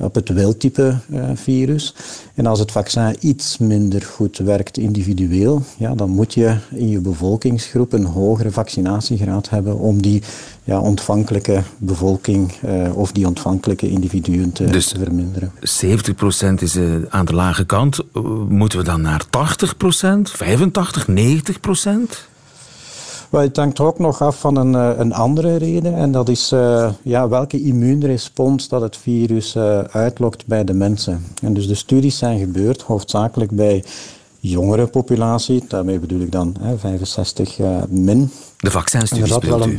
op 0.00 0.14
het 0.14 0.28
wildtype 0.28 0.94
uh, 1.10 1.30
virus. 1.34 1.94
En 2.34 2.46
als 2.46 2.58
het 2.58 2.72
vaccin 2.72 3.16
iets 3.20 3.58
minder 3.58 4.02
goed 4.02 4.38
werkt 4.38 4.78
individueel, 4.78 5.62
ja, 5.78 5.94
dan 5.94 6.10
moet 6.10 6.34
je 6.34 6.56
in 6.70 6.88
je 6.88 7.00
bevolkingsgroep 7.00 7.92
een 7.92 8.04
hogere 8.04 8.50
vaccinatiegraad 8.50 9.48
hebben 9.48 9.78
om 9.78 10.02
die 10.02 10.22
ja, 10.64 10.80
ontvankelijke 10.80 11.62
bevolking 11.78 12.52
uh, 12.64 12.96
of 12.96 13.12
die 13.12 13.26
ontvankelijke 13.26 13.90
individuen 13.90 14.52
te, 14.52 14.64
dus 14.64 14.86
te 14.86 14.98
verminderen. 14.98 15.52
70% 15.52 16.54
is 16.58 16.76
uh, 16.76 16.96
aan 17.08 17.24
de 17.24 17.34
lage 17.34 17.66
kant. 17.66 17.98
Moeten 18.48 18.78
we 18.78 18.84
dan 18.84 19.00
naar 19.00 19.24
80%, 19.24 19.28
85, 20.22 21.06
90%? 21.08 22.27
Wel, 23.30 23.40
het 23.40 23.56
hangt 23.56 23.80
ook 23.80 23.98
nog 23.98 24.22
af 24.22 24.40
van 24.40 24.56
een, 24.56 24.74
eh, 24.74 24.98
een 24.98 25.12
andere 25.12 25.56
reden. 25.56 25.94
En 25.94 26.12
dat 26.12 26.28
is 26.28 26.52
uh, 26.52 26.90
ja, 27.02 27.28
welke 27.28 27.62
immuunrespons 27.62 28.68
dat 28.68 28.80
het 28.80 28.96
virus 28.96 29.56
uh, 29.56 29.78
uitlokt 29.78 30.46
bij 30.46 30.64
de 30.64 30.72
mensen. 30.72 31.24
En 31.42 31.54
dus 31.54 31.66
de 31.66 31.74
studies 31.74 32.18
zijn 32.18 32.38
gebeurd, 32.38 32.82
hoofdzakelijk 32.82 33.50
bij 33.50 33.84
jongere 34.40 34.86
populatie. 34.86 35.64
Daarmee 35.68 35.98
bedoel 35.98 36.20
ik 36.20 36.32
dan 36.32 36.56
hè, 36.60 36.78
65 36.78 37.58
min. 37.88 38.30
De 38.56 38.70
vaccinstudies 38.70 39.38
bedoelt 39.38 39.66
u? 39.66 39.78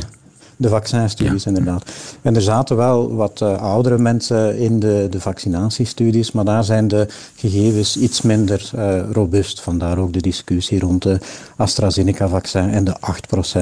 De 0.60 0.68
vaccinstudies, 0.68 1.46
inderdaad. 1.46 1.90
En 2.22 2.34
er 2.34 2.42
zaten 2.42 2.76
wel 2.76 3.14
wat 3.14 3.40
uh, 3.42 3.62
oudere 3.62 3.98
mensen 3.98 4.58
in 4.58 4.80
de, 4.80 5.06
de 5.10 5.20
vaccinatiestudies, 5.20 6.32
maar 6.32 6.44
daar 6.44 6.64
zijn 6.64 6.88
de 6.88 7.06
gegevens 7.34 7.96
iets 7.96 8.22
minder 8.22 8.70
uh, 8.76 9.00
robuust. 9.12 9.60
Vandaar 9.60 9.98
ook 9.98 10.12
de 10.12 10.20
discussie 10.20 10.78
rond 10.80 11.02
de 11.02 11.18
AstraZeneca-vaccin 11.56 12.70
en 12.70 12.84
de 12.84 12.96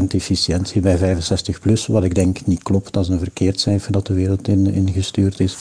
8% 0.00 0.04
efficiëntie 0.08 0.80
bij 0.80 0.98
65 0.98 1.60
plus, 1.60 1.86
wat 1.86 2.04
ik 2.04 2.14
denk 2.14 2.46
niet 2.46 2.62
klopt. 2.62 2.92
Dat 2.92 3.02
is 3.02 3.08
een 3.08 3.18
verkeerd 3.18 3.60
cijfer 3.60 3.92
dat 3.92 4.06
de 4.06 4.14
wereld 4.14 4.48
in, 4.48 4.66
ingestuurd 4.66 5.40
is. 5.40 5.56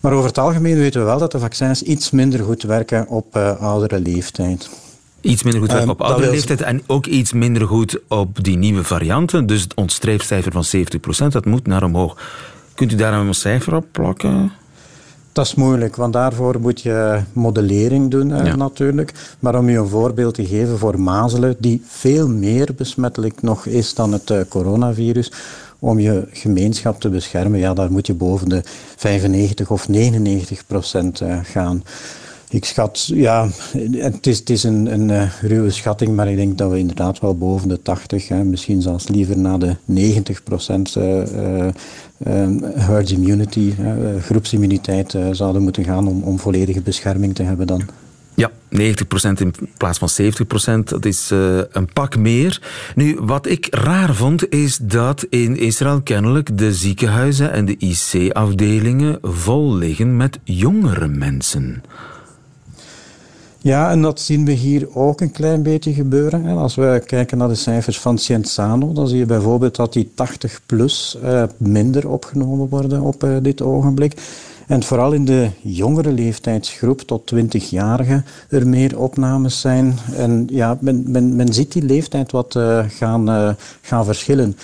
Maar 0.00 0.12
over 0.12 0.28
het 0.28 0.38
algemeen 0.38 0.76
weten 0.76 1.00
we 1.00 1.06
wel 1.06 1.18
dat 1.18 1.32
de 1.32 1.38
vaccins 1.38 1.82
iets 1.82 2.10
minder 2.10 2.44
goed 2.44 2.62
werken 2.62 3.08
op 3.08 3.36
uh, 3.36 3.60
oudere 3.60 4.00
leeftijd. 4.00 4.68
Iets 5.20 5.42
minder 5.42 5.60
goed 5.60 5.72
um, 5.72 5.88
op 5.88 6.00
oudere 6.00 6.30
leeftijd 6.30 6.60
en 6.60 6.82
ook 6.86 7.06
iets 7.06 7.32
minder 7.32 7.66
goed 7.66 7.98
op 8.08 8.44
die 8.44 8.56
nieuwe 8.56 8.84
varianten. 8.84 9.46
Dus 9.46 9.66
ons 9.74 9.94
streefcijfer 9.94 10.52
van 10.52 10.64
70%, 11.24 11.26
dat 11.28 11.44
moet 11.44 11.66
naar 11.66 11.82
omhoog. 11.82 12.16
Kunt 12.74 12.92
u 12.92 12.96
daar 12.96 13.12
een 13.12 13.34
cijfer 13.34 13.74
op 13.74 13.86
plakken? 13.92 14.52
Dat 15.32 15.46
is 15.46 15.54
moeilijk, 15.54 15.96
want 15.96 16.12
daarvoor 16.12 16.60
moet 16.60 16.80
je 16.80 17.20
modellering 17.32 18.10
doen 18.10 18.28
ja. 18.28 18.56
natuurlijk. 18.56 19.36
Maar 19.38 19.58
om 19.58 19.68
je 19.68 19.78
een 19.78 19.88
voorbeeld 19.88 20.34
te 20.34 20.46
geven 20.46 20.78
voor 20.78 21.00
mazelen, 21.00 21.56
die 21.58 21.82
veel 21.86 22.28
meer 22.28 22.68
besmettelijk 22.76 23.42
nog 23.42 23.66
is 23.66 23.94
dan 23.94 24.12
het 24.12 24.30
uh, 24.30 24.40
coronavirus, 24.48 25.32
om 25.78 25.98
je 25.98 26.28
gemeenschap 26.32 27.00
te 27.00 27.08
beschermen, 27.08 27.58
ja, 27.58 27.74
daar 27.74 27.90
moet 27.90 28.06
je 28.06 28.14
boven 28.14 28.48
de 28.48 28.62
95 28.96 29.70
of 29.70 29.88
99 29.88 30.66
procent 30.66 31.20
uh, 31.20 31.38
gaan. 31.42 31.82
Ik 32.50 32.64
schat, 32.64 33.10
ja, 33.14 33.48
het 33.92 34.26
is, 34.26 34.42
is 34.42 34.62
een, 34.62 34.92
een 34.92 35.08
uh, 35.08 35.32
ruwe 35.40 35.70
schatting, 35.70 36.16
maar 36.16 36.28
ik 36.28 36.36
denk 36.36 36.58
dat 36.58 36.70
we 36.70 36.78
inderdaad 36.78 37.20
wel 37.20 37.36
boven 37.36 37.68
de 37.68 37.82
80, 37.82 38.28
hè, 38.28 38.44
misschien 38.44 38.82
zelfs 38.82 39.08
liever 39.08 39.38
naar 39.38 39.58
de 39.58 39.76
90 39.84 40.42
procent 40.42 40.94
uh, 40.96 41.22
uh, 41.26 41.66
herd 42.74 43.10
immunity, 43.10 43.74
groepsimmuniteit, 44.20 45.16
zouden 45.32 45.62
moeten 45.62 45.84
gaan 45.84 46.08
om, 46.08 46.22
om 46.22 46.38
volledige 46.38 46.80
bescherming 46.80 47.34
te 47.34 47.42
hebben 47.42 47.66
dan. 47.66 47.82
Ja, 48.34 48.50
90% 48.50 48.50
in 49.34 49.54
plaats 49.76 49.98
van 49.98 50.08
70%, 50.80 50.84
dat 50.84 51.04
is 51.04 51.30
een 51.72 51.88
pak 51.92 52.16
meer. 52.16 52.62
Nu, 52.94 53.18
wat 53.20 53.46
ik 53.46 53.66
raar 53.70 54.14
vond, 54.14 54.52
is 54.52 54.76
dat 54.76 55.26
in 55.30 55.56
Israël 55.56 56.02
kennelijk 56.02 56.58
de 56.58 56.74
ziekenhuizen 56.74 57.52
en 57.52 57.64
de 57.64 57.76
IC-afdelingen 57.78 59.18
vol 59.22 59.74
liggen 59.74 60.16
met 60.16 60.38
jongere 60.44 61.08
mensen. 61.08 61.82
Ja, 63.60 63.90
en 63.90 64.02
dat 64.02 64.20
zien 64.20 64.44
we 64.44 64.52
hier 64.52 64.88
ook 64.94 65.20
een 65.20 65.30
klein 65.30 65.62
beetje 65.62 65.92
gebeuren. 65.92 66.56
Als 66.56 66.74
we 66.74 67.02
kijken 67.06 67.38
naar 67.38 67.48
de 67.48 67.54
cijfers 67.54 68.00
van 68.00 68.18
Cienzano, 68.18 68.92
dan 68.92 69.08
zie 69.08 69.18
je 69.18 69.26
bijvoorbeeld 69.26 69.76
dat 69.76 69.92
die 69.92 70.10
80 70.14 70.60
plus 70.66 71.18
uh, 71.24 71.42
minder 71.56 72.08
opgenomen 72.08 72.68
worden 72.68 73.00
op 73.00 73.24
uh, 73.24 73.36
dit 73.42 73.62
ogenblik. 73.62 74.12
En 74.66 74.82
vooral 74.82 75.12
in 75.12 75.24
de 75.24 75.48
jongere 75.60 76.12
leeftijdsgroep, 76.12 77.00
tot 77.00 77.34
20-jarigen, 77.34 78.24
er 78.48 78.66
meer 78.66 78.98
opnames 78.98 79.60
zijn. 79.60 79.98
En 80.16 80.46
ja, 80.50 80.78
men, 80.80 81.36
men, 81.36 81.52
ziet 81.52 81.72
die 81.72 81.82
leeftijd 81.82 82.32
wat 82.32 82.54
uh, 82.54 82.84
gaan, 82.88 83.56
gaan 83.80 84.04
verschillen. 84.04 84.56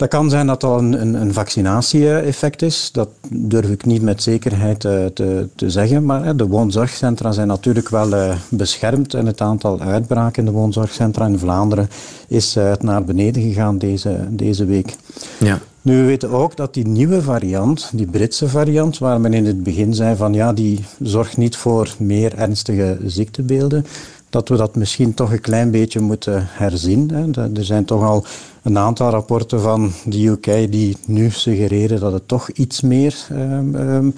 Dat 0.00 0.08
kan 0.08 0.30
zijn 0.30 0.46
dat 0.46 0.60
dat 0.60 0.78
een, 0.78 1.00
een, 1.00 1.14
een 1.14 1.32
vaccinatie-effect 1.32 2.62
is. 2.62 2.88
Dat 2.92 3.08
durf 3.28 3.68
ik 3.68 3.84
niet 3.84 4.02
met 4.02 4.22
zekerheid 4.22 4.84
uh, 4.84 5.04
te, 5.06 5.48
te, 5.56 5.70
zeggen. 5.70 6.04
Maar 6.04 6.24
uh, 6.24 6.30
de 6.36 6.46
woonzorgcentra 6.46 7.32
zijn 7.32 7.46
natuurlijk 7.46 7.88
wel 7.88 8.12
uh, 8.12 8.34
beschermd. 8.48 9.14
En 9.14 9.26
het 9.26 9.40
aantal 9.40 9.80
uitbraken 9.80 10.46
in 10.46 10.52
de 10.52 10.58
woonzorgcentra 10.58 11.26
in 11.26 11.38
Vlaanderen 11.38 11.88
is 12.28 12.56
naar 12.80 13.04
beneden 13.04 13.42
gegaan 13.42 13.78
deze, 13.78 14.18
deze 14.28 14.64
week. 14.64 14.96
Ja. 15.38 15.58
Nu, 15.82 15.96
we 15.96 16.04
weten 16.04 16.30
ook 16.30 16.56
dat 16.56 16.74
die 16.74 16.86
nieuwe 16.86 17.22
variant, 17.22 17.90
die 17.92 18.06
Britse 18.06 18.48
variant, 18.48 18.98
waar 18.98 19.20
men 19.20 19.34
in 19.34 19.46
het 19.46 19.62
begin 19.62 19.94
zei 19.94 20.16
van 20.16 20.32
ja, 20.32 20.52
die 20.52 20.84
zorgt 21.02 21.36
niet 21.36 21.56
voor 21.56 21.94
meer 21.98 22.34
ernstige 22.38 22.98
ziektebeelden, 23.04 23.86
dat 24.30 24.48
we 24.48 24.56
dat 24.56 24.76
misschien 24.76 25.14
toch 25.14 25.32
een 25.32 25.40
klein 25.40 25.70
beetje 25.70 26.00
moeten 26.00 26.46
herzien. 26.48 27.34
Er 27.36 27.64
zijn 27.64 27.84
toch 27.84 28.02
al 28.02 28.24
een 28.62 28.78
aantal 28.78 29.10
rapporten 29.10 29.60
van 29.60 29.92
de 30.04 30.26
UK 30.26 30.72
die 30.72 30.96
nu 31.06 31.30
suggereren 31.30 32.00
dat 32.00 32.12
het 32.12 32.28
toch 32.28 32.50
iets 32.50 32.80
meer, 32.80 33.16
um, 33.32 34.14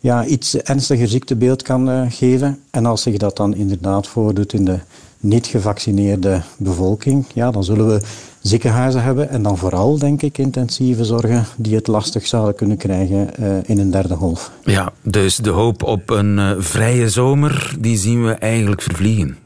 ja, 0.00 0.24
iets 0.24 0.56
ernstiger 0.56 1.08
ziektebeeld 1.08 1.62
kan 1.62 1.90
uh, 1.90 2.02
geven. 2.08 2.58
En 2.70 2.86
als 2.86 3.02
zich 3.02 3.16
dat 3.16 3.36
dan 3.36 3.54
inderdaad 3.54 4.06
voordoet 4.06 4.52
in 4.52 4.64
de 4.64 4.78
niet 5.20 5.46
gevaccineerde 5.46 6.42
bevolking, 6.56 7.26
ja, 7.34 7.50
dan 7.50 7.64
zullen 7.64 7.86
we 7.86 8.00
ziekenhuizen 8.40 9.02
hebben 9.02 9.28
en 9.28 9.42
dan 9.42 9.58
vooral, 9.58 9.98
denk 9.98 10.22
ik, 10.22 10.38
intensieve 10.38 11.04
zorgen 11.04 11.44
die 11.56 11.74
het 11.74 11.86
lastig 11.86 12.26
zouden 12.26 12.54
kunnen 12.54 12.76
krijgen 12.76 13.30
uh, 13.40 13.56
in 13.66 13.78
een 13.78 13.90
derde 13.90 14.14
golf. 14.14 14.50
Ja, 14.64 14.92
dus 15.02 15.36
de 15.36 15.50
hoop 15.50 15.82
op 15.82 16.10
een 16.10 16.38
uh, 16.38 16.50
vrije 16.58 17.08
zomer, 17.08 17.74
die 17.78 17.98
zien 17.98 18.24
we 18.24 18.32
eigenlijk 18.32 18.82
vervliegen. 18.82 19.36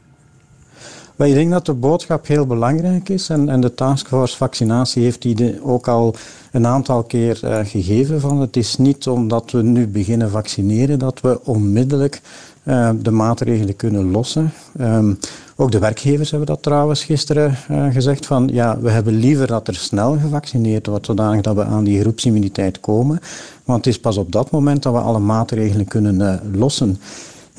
Maar 1.21 1.29
ik 1.29 1.35
denk 1.35 1.51
dat 1.51 1.65
de 1.65 1.73
boodschap 1.73 2.27
heel 2.27 2.45
belangrijk 2.45 3.09
is. 3.09 3.29
En, 3.29 3.49
en 3.49 3.61
de 3.61 3.73
taskforce 3.73 4.37
vaccinatie 4.37 5.03
heeft 5.03 5.21
die 5.21 5.63
ook 5.63 5.87
al 5.87 6.15
een 6.51 6.67
aantal 6.67 7.03
keer 7.03 7.39
uh, 7.43 7.59
gegeven. 7.63 8.21
Van 8.21 8.39
het 8.39 8.57
is 8.57 8.77
niet 8.77 9.07
omdat 9.07 9.51
we 9.51 9.61
nu 9.61 9.87
beginnen 9.87 10.29
vaccineren 10.29 10.99
dat 10.99 11.21
we 11.21 11.39
onmiddellijk 11.43 12.21
uh, 12.63 12.89
de 13.01 13.11
maatregelen 13.11 13.75
kunnen 13.75 14.11
lossen. 14.11 14.51
Um, 14.79 15.19
ook 15.55 15.71
de 15.71 15.79
werkgevers 15.79 16.29
hebben 16.29 16.47
dat 16.47 16.63
trouwens 16.63 17.03
gisteren 17.03 17.55
uh, 17.71 17.85
gezegd. 17.91 18.25
Van 18.25 18.49
ja, 18.53 18.79
we 18.79 18.89
hebben 18.89 19.13
liever 19.13 19.47
dat 19.47 19.67
er 19.67 19.75
snel 19.75 20.17
gevaccineerd 20.17 20.85
wordt, 20.85 21.05
zodanig 21.05 21.41
dat 21.41 21.55
we 21.55 21.63
aan 21.63 21.83
die 21.83 21.99
groepsimmuniteit 21.99 22.79
komen. 22.79 23.19
Want 23.63 23.85
het 23.85 23.93
is 23.93 23.99
pas 23.99 24.17
op 24.17 24.31
dat 24.31 24.51
moment 24.51 24.83
dat 24.83 24.93
we 24.93 24.99
alle 24.99 25.19
maatregelen 25.19 25.87
kunnen 25.87 26.41
lossen. 26.53 26.99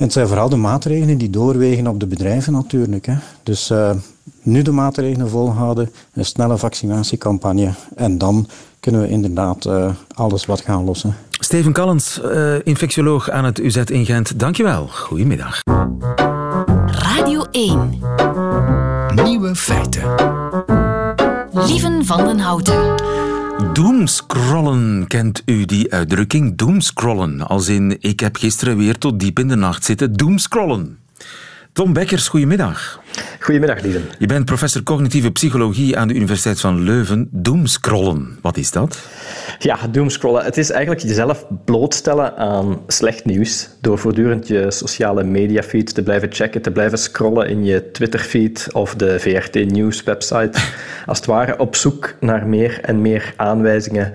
En 0.02 0.09
het 0.09 0.16
zijn 0.16 0.28
vooral 0.28 0.49
de 0.49 0.56
maatregelen 0.56 1.18
die 1.18 1.30
doorwegen 1.30 1.87
op 1.87 2.00
de 2.00 2.06
bedrijven 2.06 2.52
natuurlijk. 2.52 3.06
Hè. 3.06 3.14
Dus 3.42 3.71
uh, 3.71 3.90
nu 4.42 4.62
de 4.62 4.71
maatregelen 4.71 5.28
volhouden, 5.28 5.90
een 6.12 6.25
snelle 6.25 6.59
vaccinatiecampagne 6.59 7.75
en 7.97 8.18
dan 8.18 8.49
kunnen 8.80 9.00
we 9.00 9.09
inderdaad 9.09 9.66
uh, 9.66 9.90
alles 10.14 10.47
wat 10.47 10.61
gaan 10.61 10.85
lossen. 10.85 11.16
Steven 11.30 11.73
Callens, 11.73 12.21
uh, 12.25 12.54
infectioloog 12.64 13.30
aan 13.30 13.44
het 13.44 13.59
UZ 13.59 13.76
in 13.76 14.04
Gent. 14.04 14.38
Dankjewel. 14.38 14.87
Goedemiddag. 14.87 15.61
Radio 16.87 17.44
1. 17.50 18.00
Nieuwe 19.25 19.54
feiten. 19.54 20.02
Lieven 21.52 22.04
van 22.04 22.25
den 22.25 22.38
Houten. 22.38 23.22
Doomscrollen, 23.59 25.06
kent 25.06 25.42
u 25.47 25.64
die 25.64 25.92
uitdrukking? 25.92 26.56
Doomscrollen, 26.56 27.40
als 27.40 27.68
in 27.68 27.97
ik 28.00 28.21
heb 28.21 28.37
gisteren 28.37 28.76
weer 28.76 28.99
tot 28.99 29.21
diep 29.21 29.38
in 29.38 29.49
de 29.49 29.54
nacht 29.56 29.85
zitten 29.85 30.12
doomscrollen. 30.12 30.99
Tom 31.73 31.93
Bekkers, 31.93 32.29
goedemiddag. 32.29 33.00
Goedemiddag, 33.41 33.83
Lieven. 33.83 34.02
Je 34.19 34.26
bent 34.26 34.45
professor 34.45 34.83
cognitieve 34.83 35.31
psychologie 35.31 35.99
aan 35.99 36.09
de 36.09 36.14
Universiteit 36.14 36.61
van 36.61 36.81
Leuven. 36.81 37.29
Doomscrollen, 37.31 38.38
wat 38.43 38.57
is 38.57 38.71
dat? 38.71 38.99
Ja, 39.59 39.79
doomscrollen. 39.91 40.45
Het 40.45 40.57
is 40.57 40.71
eigenlijk 40.71 41.02
jezelf 41.02 41.47
blootstellen 41.64 42.37
aan 42.37 42.81
slecht 42.87 43.25
nieuws 43.25 43.69
door 43.81 43.99
voortdurend 43.99 44.49
je 44.49 44.71
sociale 44.71 45.25
mediafeed 45.25 45.95
te 45.95 46.02
blijven 46.02 46.33
checken, 46.33 46.62
te 46.62 46.71
blijven 46.71 46.99
scrollen 46.99 47.49
in 47.49 47.64
je 47.64 47.91
Twitterfeed 47.91 48.69
of 48.73 48.95
de 48.95 49.19
VRT 49.21 49.71
Nieuws 49.71 50.02
website. 50.02 50.61
Als 51.07 51.19
het 51.19 51.26
ware 51.26 51.59
op 51.59 51.76
zoek 51.76 52.14
naar 52.21 52.47
meer 52.47 52.81
en 52.81 53.00
meer 53.00 53.35
aanwijzingen 53.37 54.12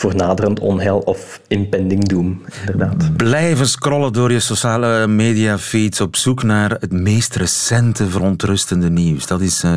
voor 0.00 0.14
naderend 0.16 0.60
onheil 0.60 0.98
of 0.98 1.40
impending 1.48 2.04
doom, 2.04 2.42
inderdaad. 2.60 3.16
Blijven 3.16 3.68
scrollen 3.68 4.12
door 4.12 4.32
je 4.32 4.40
sociale 4.40 5.06
media 5.06 5.58
feeds 5.58 6.00
op 6.00 6.16
zoek 6.16 6.42
naar 6.42 6.70
het 6.70 6.92
meest 6.92 7.34
recente 7.34 8.08
verontrustende 8.08 8.90
nieuws. 8.90 9.26
Dat 9.26 9.40
is 9.40 9.64
uh, 9.64 9.74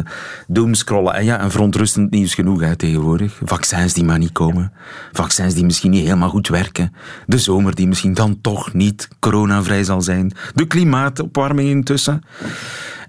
doomscrollen. 0.47 1.13
En 1.13 1.25
ja, 1.25 1.39
en 1.39 1.51
verontrustend 1.51 2.11
nieuws 2.11 2.33
genoeg 2.33 2.61
uit 2.61 2.79
tegenwoordig. 2.79 3.39
Vaccins 3.43 3.93
die 3.93 4.03
maar 4.03 4.17
niet 4.17 4.31
komen. 4.31 4.71
Vaccins 5.11 5.53
die 5.53 5.65
misschien 5.65 5.91
niet 5.91 6.03
helemaal 6.03 6.29
goed 6.29 6.47
werken. 6.47 6.93
De 7.25 7.37
zomer 7.37 7.75
die 7.75 7.87
misschien 7.87 8.13
dan 8.13 8.41
toch 8.41 8.73
niet 8.73 9.07
coronavrij 9.19 9.83
zal 9.83 10.01
zijn. 10.01 10.33
De 10.53 10.67
klimaatopwarming 10.67 11.69
intussen. 11.69 12.21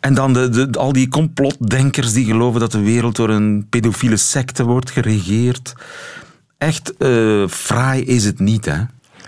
En 0.00 0.14
dan 0.14 0.32
de, 0.32 0.48
de, 0.48 0.78
al 0.78 0.92
die 0.92 1.08
complotdenkers 1.08 2.12
die 2.12 2.24
geloven 2.24 2.60
dat 2.60 2.72
de 2.72 2.82
wereld 2.82 3.16
door 3.16 3.30
een 3.30 3.66
pedofiele 3.70 4.16
secte 4.16 4.64
wordt 4.64 4.90
geregeerd 4.90 5.74
echt 6.58 6.92
uh, 6.98 7.48
fraai 7.48 8.04
is 8.04 8.24
het 8.24 8.38
niet, 8.38 8.64
hè? 8.64 8.76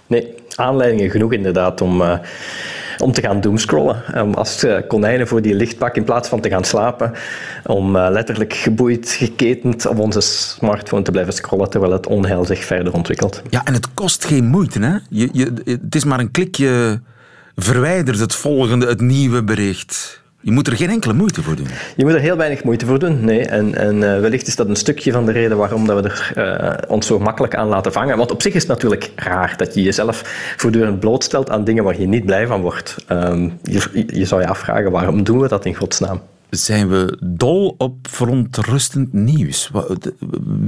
Nee, 0.06 0.34
aanleidingen 0.54 1.10
genoeg 1.10 1.32
inderdaad 1.32 1.80
om, 1.80 2.00
uh, 2.00 2.18
om 2.98 3.12
te 3.12 3.20
gaan 3.20 3.40
doomscrollen. 3.40 4.02
Um, 4.18 4.34
als 4.34 4.64
uh, 4.64 4.76
konijnen 4.88 5.28
voor 5.28 5.42
die 5.42 5.54
lichtpak 5.54 5.96
in 5.96 6.04
plaats 6.04 6.28
van 6.28 6.40
te 6.40 6.48
gaan 6.48 6.64
slapen. 6.64 7.12
Om 7.64 7.98
letterlijk 7.98 8.52
geboeid, 8.52 9.10
geketend 9.10 9.86
op 9.86 9.98
onze 9.98 10.20
smartphone 10.20 11.02
te 11.02 11.10
blijven 11.10 11.32
scrollen 11.32 11.70
terwijl 11.70 11.92
het 11.92 12.06
onheil 12.06 12.44
zich 12.44 12.64
verder 12.64 12.92
ontwikkelt. 12.92 13.42
Ja, 13.50 13.64
en 13.64 13.72
het 13.72 13.94
kost 13.94 14.24
geen 14.24 14.44
moeite, 14.44 14.80
hè? 14.80 14.96
Je, 15.08 15.28
je, 15.32 15.52
het 15.64 15.94
is 15.94 16.04
maar 16.04 16.20
een 16.20 16.30
klikje 16.30 17.00
verwijderd 17.56 18.18
het 18.18 18.34
volgende, 18.34 18.86
het 18.86 19.00
nieuwe 19.00 19.44
bericht. 19.44 20.24
Je 20.46 20.52
moet 20.52 20.66
er 20.66 20.76
geen 20.76 20.90
enkele 20.90 21.12
moeite 21.12 21.42
voor 21.42 21.56
doen. 21.56 21.66
Je 21.96 22.04
moet 22.04 22.14
er 22.14 22.20
heel 22.20 22.36
weinig 22.36 22.64
moeite 22.64 22.86
voor 22.86 22.98
doen, 22.98 23.24
nee. 23.24 23.40
En, 23.40 23.74
en 23.74 23.96
uh, 23.96 24.20
wellicht 24.20 24.46
is 24.46 24.56
dat 24.56 24.68
een 24.68 24.76
stukje 24.76 25.12
van 25.12 25.26
de 25.26 25.32
reden 25.32 25.56
waarom 25.56 25.86
dat 25.86 26.02
we 26.02 26.08
er 26.08 26.32
uh, 26.36 26.90
ons 26.90 27.06
zo 27.06 27.18
makkelijk 27.18 27.54
aan 27.54 27.68
laten 27.68 27.92
vangen. 27.92 28.16
Want 28.16 28.30
op 28.30 28.42
zich 28.42 28.54
is 28.54 28.60
het 28.62 28.70
natuurlijk 28.70 29.10
raar 29.16 29.54
dat 29.56 29.74
je 29.74 29.82
jezelf 29.82 30.22
voortdurend 30.56 31.00
blootstelt 31.00 31.50
aan 31.50 31.64
dingen 31.64 31.84
waar 31.84 32.00
je 32.00 32.06
niet 32.06 32.26
blij 32.26 32.46
van 32.46 32.60
wordt. 32.60 32.96
Um, 33.08 33.58
je, 33.62 34.04
je 34.06 34.24
zou 34.24 34.40
je 34.40 34.48
afvragen, 34.48 34.90
waarom 34.90 35.22
doen 35.22 35.40
we 35.40 35.48
dat 35.48 35.64
in 35.64 35.74
godsnaam? 35.74 36.20
Zijn 36.50 36.88
we 36.88 37.18
dol 37.24 37.74
op 37.78 37.94
verontrustend 38.08 39.12
nieuws? 39.12 39.70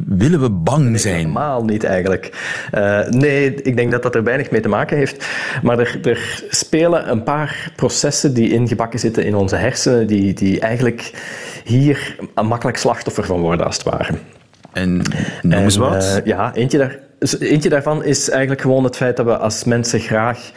Willen 0.06 0.40
we 0.40 0.50
bang 0.50 0.84
nee, 0.84 0.98
zijn? 0.98 1.16
Helemaal 1.16 1.64
niet 1.64 1.84
eigenlijk. 1.84 2.30
Uh, 2.74 3.08
nee, 3.08 3.54
ik 3.54 3.76
denk 3.76 3.90
dat 3.90 4.02
dat 4.02 4.14
er 4.14 4.24
weinig 4.24 4.50
mee 4.50 4.60
te 4.60 4.68
maken 4.68 4.96
heeft. 4.96 5.26
Maar 5.62 5.78
er, 5.78 5.98
er, 6.02 6.44
spelen 6.48 7.10
een 7.10 7.22
paar 7.22 7.72
processen 7.76 8.34
die 8.34 8.52
ingebakken 8.52 8.98
zitten 8.98 9.24
in 9.24 9.34
onze 9.34 9.56
hersenen, 9.56 10.06
die, 10.06 10.34
die 10.34 10.60
eigenlijk 10.60 11.12
hier 11.64 12.16
een 12.34 12.46
makkelijk 12.46 12.78
slachtoffer 12.78 13.24
van 13.24 13.40
worden, 13.40 13.66
als 13.66 13.76
het 13.76 13.84
ware. 13.84 14.14
En 14.72 15.02
noem 15.42 15.62
eens 15.62 15.76
wat? 15.76 16.04
Uh, 16.04 16.24
ja, 16.24 16.54
eentje, 16.54 16.78
daar, 16.78 16.98
eentje 17.38 17.68
daarvan 17.68 18.04
is 18.04 18.30
eigenlijk 18.30 18.60
gewoon 18.60 18.84
het 18.84 18.96
feit 18.96 19.16
dat 19.16 19.26
we 19.26 19.36
als 19.36 19.64
mensen 19.64 20.00
graag 20.00 20.50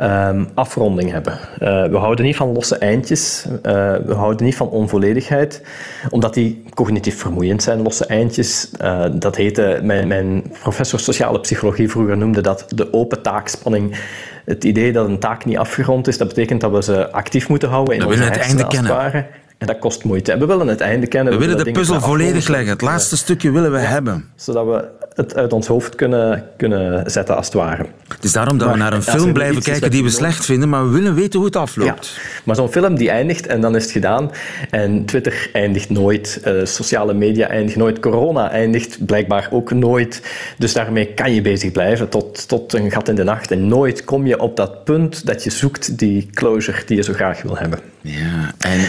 um, 0.00 0.48
afronding 0.54 1.10
hebben. 1.10 1.32
Uh, 1.32 1.84
we 1.84 1.96
houden 1.96 2.24
niet 2.24 2.36
van 2.36 2.52
losse 2.52 2.78
eindjes, 2.78 3.46
uh, 3.46 3.62
we 4.04 4.14
houden 4.14 4.44
niet 4.44 4.56
van 4.56 4.68
onvolledigheid, 4.68 5.62
omdat 6.10 6.34
die 6.34 6.64
cognitief 6.74 7.18
vermoeiend 7.18 7.62
zijn, 7.62 7.82
losse 7.82 8.06
eindjes. 8.06 8.70
Uh, 8.82 9.04
dat 9.12 9.36
heette, 9.36 9.80
mijn, 9.82 10.08
mijn, 10.08 10.42
professor 10.62 11.00
sociale 11.00 11.40
psychologie 11.40 11.90
vroeger 11.90 12.16
noemde 12.16 12.40
dat 12.40 12.64
de 12.68 12.92
open 12.92 13.22
taakspanning. 13.22 13.98
Het 14.44 14.64
idee 14.64 14.92
dat 14.92 15.08
een 15.08 15.18
taak 15.18 15.44
niet 15.44 15.58
afgerond 15.58 16.08
is, 16.08 16.18
dat 16.18 16.28
betekent 16.28 16.60
dat 16.60 16.70
we 16.70 16.82
ze 16.82 17.12
actief 17.12 17.48
moeten 17.48 17.68
houden 17.68 17.94
in 17.94 18.00
we 18.00 18.06
onze 18.06 18.22
het 18.22 18.36
einde 18.36 18.66
kennen. 18.66 19.26
En 19.60 19.66
dat 19.66 19.78
kost 19.78 20.04
moeite. 20.04 20.32
En 20.32 20.38
we 20.38 20.46
willen 20.46 20.68
het 20.68 20.80
einde 20.80 21.06
kennen. 21.06 21.32
We, 21.32 21.38
we 21.38 21.46
willen 21.46 21.64
de 21.64 21.70
puzzel 21.70 22.00
volledig 22.00 22.48
leggen. 22.48 22.68
Het 22.68 22.80
laatste 22.80 23.16
stukje 23.16 23.50
willen 23.50 23.72
we 23.72 23.78
ja, 23.78 23.84
hebben. 23.84 24.24
Zodat 24.36 24.66
we 24.66 24.88
het 25.14 25.36
uit 25.36 25.52
ons 25.52 25.66
hoofd 25.66 25.94
kunnen, 25.94 26.44
kunnen 26.56 27.10
zetten, 27.10 27.36
als 27.36 27.46
het 27.46 27.54
ware. 27.54 27.86
Het 28.08 28.24
is 28.24 28.32
daarom 28.32 28.58
dat 28.58 28.66
maar, 28.66 28.76
we 28.76 28.82
naar 28.82 28.92
een 28.92 29.02
film 29.02 29.32
blijven 29.32 29.62
kijken 29.62 29.90
die 29.90 30.02
we 30.02 30.10
slecht 30.10 30.44
vinden, 30.44 30.68
maar 30.68 30.84
we 30.84 30.90
willen 30.90 31.14
weten 31.14 31.38
hoe 31.38 31.48
het 31.48 31.56
afloopt. 31.56 32.06
Ja, 32.06 32.40
maar 32.44 32.56
zo'n 32.56 32.68
film 32.68 32.96
die 32.96 33.10
eindigt 33.10 33.46
en 33.46 33.60
dan 33.60 33.76
is 33.76 33.82
het 33.82 33.92
gedaan. 33.92 34.30
En 34.70 35.04
Twitter 35.04 35.50
eindigt 35.52 35.90
nooit, 35.90 36.40
uh, 36.46 36.64
sociale 36.64 37.14
media 37.14 37.48
eindigt 37.48 37.76
nooit, 37.76 38.00
corona 38.00 38.50
eindigt 38.50 39.06
blijkbaar 39.06 39.48
ook 39.50 39.72
nooit. 39.72 40.22
Dus 40.58 40.72
daarmee 40.72 41.06
kan 41.06 41.34
je 41.34 41.42
bezig 41.42 41.72
blijven 41.72 42.08
tot, 42.08 42.48
tot 42.48 42.72
een 42.72 42.90
gat 42.90 43.08
in 43.08 43.14
de 43.14 43.24
nacht. 43.24 43.50
En 43.50 43.68
nooit 43.68 44.04
kom 44.04 44.26
je 44.26 44.40
op 44.40 44.56
dat 44.56 44.84
punt 44.84 45.26
dat 45.26 45.44
je 45.44 45.50
zoekt 45.50 45.98
die 45.98 46.30
closure 46.34 46.82
die 46.86 46.96
je 46.96 47.02
zo 47.02 47.12
graag 47.12 47.42
wil 47.42 47.56
hebben. 47.56 47.78
Ja, 48.00 48.54
en 48.58 48.80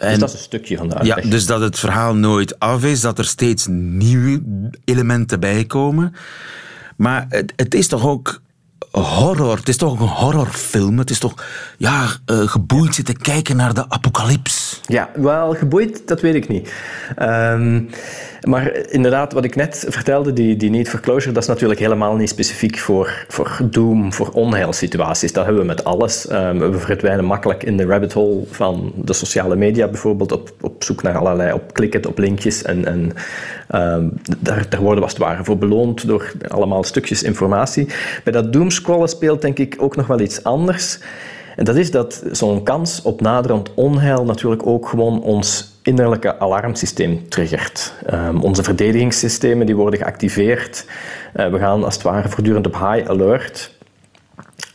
dus 0.00 0.18
dat 0.18 0.28
is 0.28 0.34
een 0.34 0.40
stukje 0.40 0.76
van 0.76 0.88
de 0.88 0.94
uitleg. 0.94 1.24
Ja, 1.24 1.30
dus 1.30 1.46
dat 1.46 1.60
het 1.60 1.78
verhaal 1.78 2.14
nooit 2.14 2.58
af 2.58 2.84
is, 2.84 3.00
dat 3.00 3.18
er 3.18 3.24
steeds 3.24 3.66
nieuwe 3.70 4.42
elementen 4.84 5.40
bij 5.40 5.64
komen. 5.64 6.14
Maar 6.96 7.26
het, 7.28 7.52
het 7.56 7.74
is 7.74 7.88
toch 7.88 8.06
ook 8.06 8.40
horror. 8.90 9.56
Het 9.56 9.68
is 9.68 9.76
toch 9.76 10.00
een 10.00 10.06
horrorfilm. 10.06 10.98
Het 10.98 11.10
is 11.10 11.18
toch 11.18 11.34
ja, 11.76 12.06
uh, 12.26 12.48
geboeid 12.48 12.94
zitten 12.94 13.16
kijken 13.16 13.56
naar 13.56 13.74
de 13.74 13.84
apocalyps. 13.88 14.80
Ja, 14.86 15.10
wel 15.14 15.54
geboeid, 15.54 16.08
dat 16.08 16.20
weet 16.20 16.34
ik 16.34 16.48
niet. 16.48 16.72
Um, 17.22 17.90
maar 18.40 18.76
inderdaad, 18.76 19.32
wat 19.32 19.44
ik 19.44 19.56
net 19.56 19.86
vertelde, 19.88 20.32
die, 20.32 20.56
die 20.56 20.70
need 20.70 20.88
for 20.88 21.00
closure, 21.00 21.32
dat 21.32 21.42
is 21.42 21.48
natuurlijk 21.48 21.80
helemaal 21.80 22.16
niet 22.16 22.28
specifiek 22.28 22.78
voor, 22.78 23.24
voor 23.28 23.58
doom, 23.70 24.12
voor 24.12 24.28
onheilsituaties. 24.28 25.32
Dat 25.32 25.44
hebben 25.44 25.62
we 25.62 25.68
met 25.68 25.84
alles. 25.84 26.30
Um, 26.30 26.58
we 26.58 26.78
verdwijnen 26.78 27.24
makkelijk 27.24 27.62
in 27.62 27.76
de 27.76 27.84
rabbit 27.84 28.12
hole 28.12 28.42
van 28.50 28.92
de 28.96 29.12
sociale 29.12 29.56
media 29.56 29.88
bijvoorbeeld, 29.88 30.32
op, 30.32 30.52
op 30.60 30.84
zoek 30.84 31.02
naar 31.02 31.16
allerlei, 31.16 31.52
op 31.52 31.74
klikken 31.74 32.06
op 32.06 32.18
linkjes. 32.18 32.62
En, 32.62 32.84
en 32.84 33.12
um, 33.74 34.12
daar, 34.38 34.66
daar 34.68 34.80
worden 34.80 34.98
we 34.98 35.02
als 35.02 35.12
het 35.12 35.22
ware 35.22 35.44
voor 35.44 35.58
beloond 35.58 36.06
door 36.06 36.32
allemaal 36.48 36.84
stukjes 36.84 37.22
informatie. 37.22 37.88
Bij 38.24 38.32
dat 38.32 38.52
doomscrollen 38.80 39.08
speelt 39.08 39.42
denk 39.42 39.58
ik 39.58 39.76
ook 39.78 39.96
nog 39.96 40.06
wel 40.06 40.20
iets 40.20 40.44
anders. 40.44 40.98
En 41.56 41.64
dat 41.64 41.76
is 41.76 41.90
dat 41.90 42.22
zo'n 42.32 42.62
kans 42.62 43.02
op 43.02 43.20
naderend 43.20 43.74
onheil 43.74 44.24
natuurlijk 44.24 44.66
ook 44.66 44.88
gewoon 44.88 45.22
ons 45.22 45.78
innerlijke 45.82 46.38
alarmsysteem 46.38 47.28
triggert. 47.28 47.92
Um, 48.12 48.42
onze 48.42 48.62
verdedigingssystemen 48.62 49.66
die 49.66 49.76
worden 49.76 49.98
geactiveerd. 49.98 50.86
Uh, 51.36 51.48
we 51.48 51.58
gaan 51.58 51.84
als 51.84 51.94
het 51.94 52.02
ware 52.02 52.28
voortdurend 52.28 52.66
op 52.66 52.72
high 52.72 53.10
alert. 53.10 53.78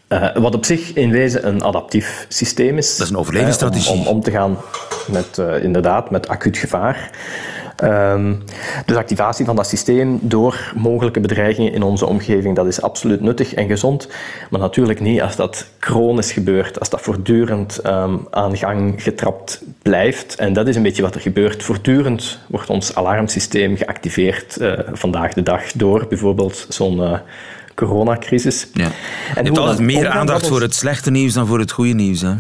Uh, 0.10 0.36
wat 0.36 0.56
op 0.56 0.66
zich 0.66 0.94
in 0.94 1.12
wezen 1.12 1.48
een 1.48 1.64
adaptief 1.64 2.26
systeem 2.30 2.78
is. 2.78 2.98
Dat 2.98 3.06
is 3.06 3.12
een 3.12 3.20
overlevingsstrategie. 3.20 3.94
Uh, 3.94 4.00
om, 4.00 4.08
om, 4.08 4.14
om, 4.16 4.22
te 4.22 4.32
gaan 4.32 4.58
met, 5.08 5.42
inderdaad, 5.62 6.10
met 6.10 6.28
acuut 6.28 6.58
gevaar. 6.58 7.10
Um, 7.84 8.44
dus 8.86 8.96
activatie 8.96 9.46
van 9.46 9.56
dat 9.56 9.68
systeem 9.68 10.20
door 10.22 10.74
mogelijke 10.76 11.20
bedreigingen 11.20 11.74
in 11.74 11.84
onze 11.84 12.06
omgeving, 12.06 12.56
dat 12.56 12.68
is 12.68 12.82
absoluut 12.82 13.22
nuttig 13.22 13.54
en 13.54 13.68
gezond. 13.68 14.08
Maar 14.50 14.60
natuurlijk 14.60 15.00
niet 15.00 15.22
als 15.22 15.36
dat 15.36 15.68
chronisch 15.80 16.32
gebeurt, 16.32 16.80
als 16.80 16.90
dat 16.90 17.02
voortdurend 17.02 17.80
um, 17.86 18.28
aan 18.32 18.58
gang 18.58 19.04
getrapt 19.04 19.62
blijft. 19.82 20.36
En 20.36 20.54
dat 20.54 20.68
is 20.68 20.76
een 20.76 20.84
beetje 20.84 21.02
wat 21.02 21.16
er 21.16 21.22
gebeurt. 21.22 21.64
Voortdurend 21.64 22.40
wordt 22.48 22.70
ons 22.70 22.96
alarmsysteem 22.96 23.78
geactiveerd 23.78 24.58
uh, 24.62 24.80
vandaag 24.92 25.34
de 25.34 25.44
dag 25.44 25.72
door 25.72 26.06
bijvoorbeeld 26.10 26.66
zo'n 26.70 26.98
uh, 26.98 27.18
coronacrisis. 27.74 28.68
Ja. 28.74 28.84
En 28.84 28.92
je 29.36 29.44
hebt 29.44 29.58
altijd 29.58 29.80
meer 29.80 30.08
aandacht 30.08 30.48
voor 30.48 30.62
het 30.62 30.76
slechte 30.76 31.12
nieuws 31.12 31.34
dan 31.34 31.48
voor 31.48 31.60
het 31.60 31.72
goede 31.72 31.94
nieuws. 31.94 32.22
Hè? 32.22 32.34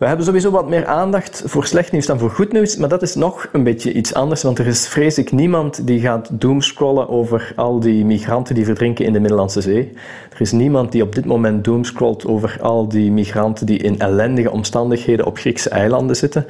We 0.00 0.06
hebben 0.06 0.26
sowieso 0.26 0.50
wat 0.50 0.68
meer 0.68 0.86
aandacht 0.86 1.42
voor 1.44 1.66
slecht 1.66 1.92
nieuws 1.92 2.06
dan 2.06 2.18
voor 2.18 2.30
goed 2.30 2.52
nieuws, 2.52 2.76
maar 2.76 2.88
dat 2.88 3.02
is 3.02 3.14
nog 3.14 3.48
een 3.52 3.64
beetje 3.64 3.92
iets 3.92 4.14
anders, 4.14 4.42
want 4.42 4.58
er 4.58 4.66
is 4.66 4.88
vrees 4.88 5.18
ik 5.18 5.32
niemand 5.32 5.86
die 5.86 6.00
gaat 6.00 6.28
doomscrollen 6.32 7.08
over 7.08 7.52
al 7.56 7.80
die 7.80 8.04
migranten 8.04 8.54
die 8.54 8.64
verdrinken 8.64 9.04
in 9.04 9.12
de 9.12 9.20
Middellandse 9.20 9.60
Zee. 9.60 9.92
Er 10.32 10.40
is 10.40 10.52
niemand 10.52 10.92
die 10.92 11.02
op 11.02 11.14
dit 11.14 11.24
moment 11.24 11.64
doomscrollt 11.64 12.26
over 12.26 12.58
al 12.60 12.88
die 12.88 13.10
migranten 13.10 13.66
die 13.66 13.78
in 13.78 13.98
ellendige 13.98 14.50
omstandigheden 14.50 15.26
op 15.26 15.38
Griekse 15.38 15.68
eilanden 15.68 16.16
zitten. 16.16 16.46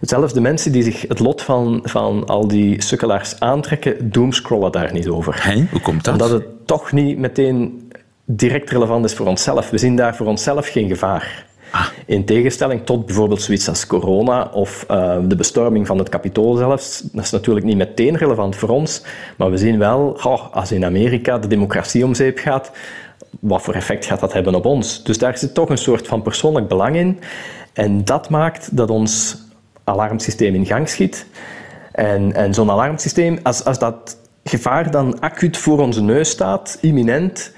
Zelfs 0.00 0.32
de 0.32 0.40
mensen 0.40 0.72
die 0.72 0.82
zich 0.82 1.08
het 1.08 1.18
lot 1.18 1.42
van, 1.42 1.80
van 1.82 2.26
al 2.26 2.48
die 2.48 2.82
sukkelaars 2.82 3.40
aantrekken, 3.40 4.10
doomscrollen 4.12 4.72
daar 4.72 4.92
niet 4.92 5.08
over. 5.08 5.44
Hé, 5.44 5.66
hoe 5.70 5.80
komt 5.80 6.04
dat? 6.04 6.12
Omdat 6.12 6.30
het 6.30 6.66
toch 6.66 6.92
niet 6.92 7.18
meteen 7.18 7.90
direct 8.24 8.70
relevant 8.70 9.04
is 9.04 9.14
voor 9.14 9.26
onszelf. 9.26 9.70
We 9.70 9.78
zien 9.78 9.96
daar 9.96 10.16
voor 10.16 10.26
onszelf 10.26 10.68
geen 10.68 10.88
gevaar. 10.88 11.47
Ah. 11.70 11.86
In 12.06 12.24
tegenstelling 12.24 12.84
tot 12.84 13.06
bijvoorbeeld 13.06 13.42
zoiets 13.42 13.68
als 13.68 13.86
corona 13.86 14.50
of 14.52 14.86
uh, 14.90 15.16
de 15.22 15.36
bestorming 15.36 15.86
van 15.86 15.98
het 15.98 16.08
kapitool 16.08 16.54
zelfs. 16.54 17.00
Dat 17.12 17.24
is 17.24 17.30
natuurlijk 17.30 17.66
niet 17.66 17.76
meteen 17.76 18.16
relevant 18.16 18.56
voor 18.56 18.68
ons, 18.68 19.02
maar 19.36 19.50
we 19.50 19.56
zien 19.56 19.78
wel, 19.78 20.18
oh, 20.22 20.54
als 20.54 20.72
in 20.72 20.84
Amerika 20.84 21.38
de 21.38 21.48
democratie 21.48 22.04
om 22.04 22.14
zeep 22.14 22.38
gaat, 22.38 22.70
wat 23.40 23.62
voor 23.62 23.74
effect 23.74 24.04
gaat 24.04 24.20
dat 24.20 24.32
hebben 24.32 24.54
op 24.54 24.64
ons? 24.64 25.02
Dus 25.02 25.18
daar 25.18 25.38
zit 25.38 25.54
toch 25.54 25.68
een 25.68 25.78
soort 25.78 26.06
van 26.06 26.22
persoonlijk 26.22 26.68
belang 26.68 26.96
in. 26.96 27.18
En 27.72 28.04
dat 28.04 28.30
maakt 28.30 28.76
dat 28.76 28.90
ons 28.90 29.36
alarmsysteem 29.84 30.54
in 30.54 30.66
gang 30.66 30.88
schiet. 30.88 31.26
En, 31.92 32.32
en 32.32 32.54
zo'n 32.54 32.70
alarmsysteem, 32.70 33.38
als, 33.42 33.64
als 33.64 33.78
dat 33.78 34.18
gevaar 34.44 34.90
dan 34.90 35.20
acuut 35.20 35.56
voor 35.56 35.78
onze 35.80 36.02
neus 36.02 36.30
staat, 36.30 36.78
imminent, 36.80 37.52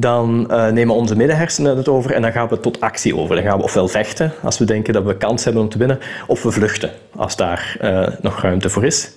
dan 0.00 0.46
uh, 0.50 0.68
nemen 0.68 0.94
onze 0.94 1.16
middenhersenen 1.16 1.76
het 1.76 1.88
over 1.88 2.12
en 2.12 2.22
dan 2.22 2.32
gaan 2.32 2.48
we 2.48 2.60
tot 2.60 2.80
actie 2.80 3.16
over. 3.16 3.34
Dan 3.34 3.44
gaan 3.44 3.56
we 3.56 3.64
ofwel 3.64 3.88
vechten, 3.88 4.32
als 4.42 4.58
we 4.58 4.64
denken 4.64 4.92
dat 4.92 5.04
we 5.04 5.16
kans 5.16 5.44
hebben 5.44 5.62
om 5.62 5.68
te 5.68 5.78
winnen, 5.78 5.98
of 6.26 6.42
we 6.42 6.50
vluchten, 6.50 6.90
als 7.16 7.36
daar 7.36 7.76
uh, 7.82 8.06
nog 8.20 8.42
ruimte 8.42 8.70
voor 8.70 8.84
is. 8.84 9.10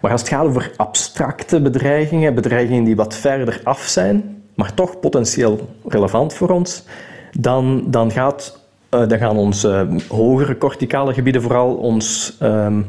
Maar 0.00 0.10
als 0.10 0.20
het 0.20 0.30
gaat 0.30 0.44
over 0.44 0.70
abstracte 0.76 1.60
bedreigingen, 1.60 2.34
bedreigingen 2.34 2.84
die 2.84 2.96
wat 2.96 3.14
verder 3.14 3.60
af 3.64 3.82
zijn, 3.82 4.42
maar 4.54 4.74
toch 4.74 5.00
potentieel 5.00 5.68
relevant 5.88 6.34
voor 6.34 6.50
ons, 6.50 6.84
dan, 7.38 7.84
dan, 7.86 8.10
gaat, 8.10 8.58
uh, 8.90 9.08
dan 9.08 9.18
gaan 9.18 9.36
onze 9.36 9.86
hogere 10.08 10.58
corticale 10.58 11.14
gebieden 11.14 11.42
vooral 11.42 11.74
ons 11.74 12.36
ehm, 12.38 12.80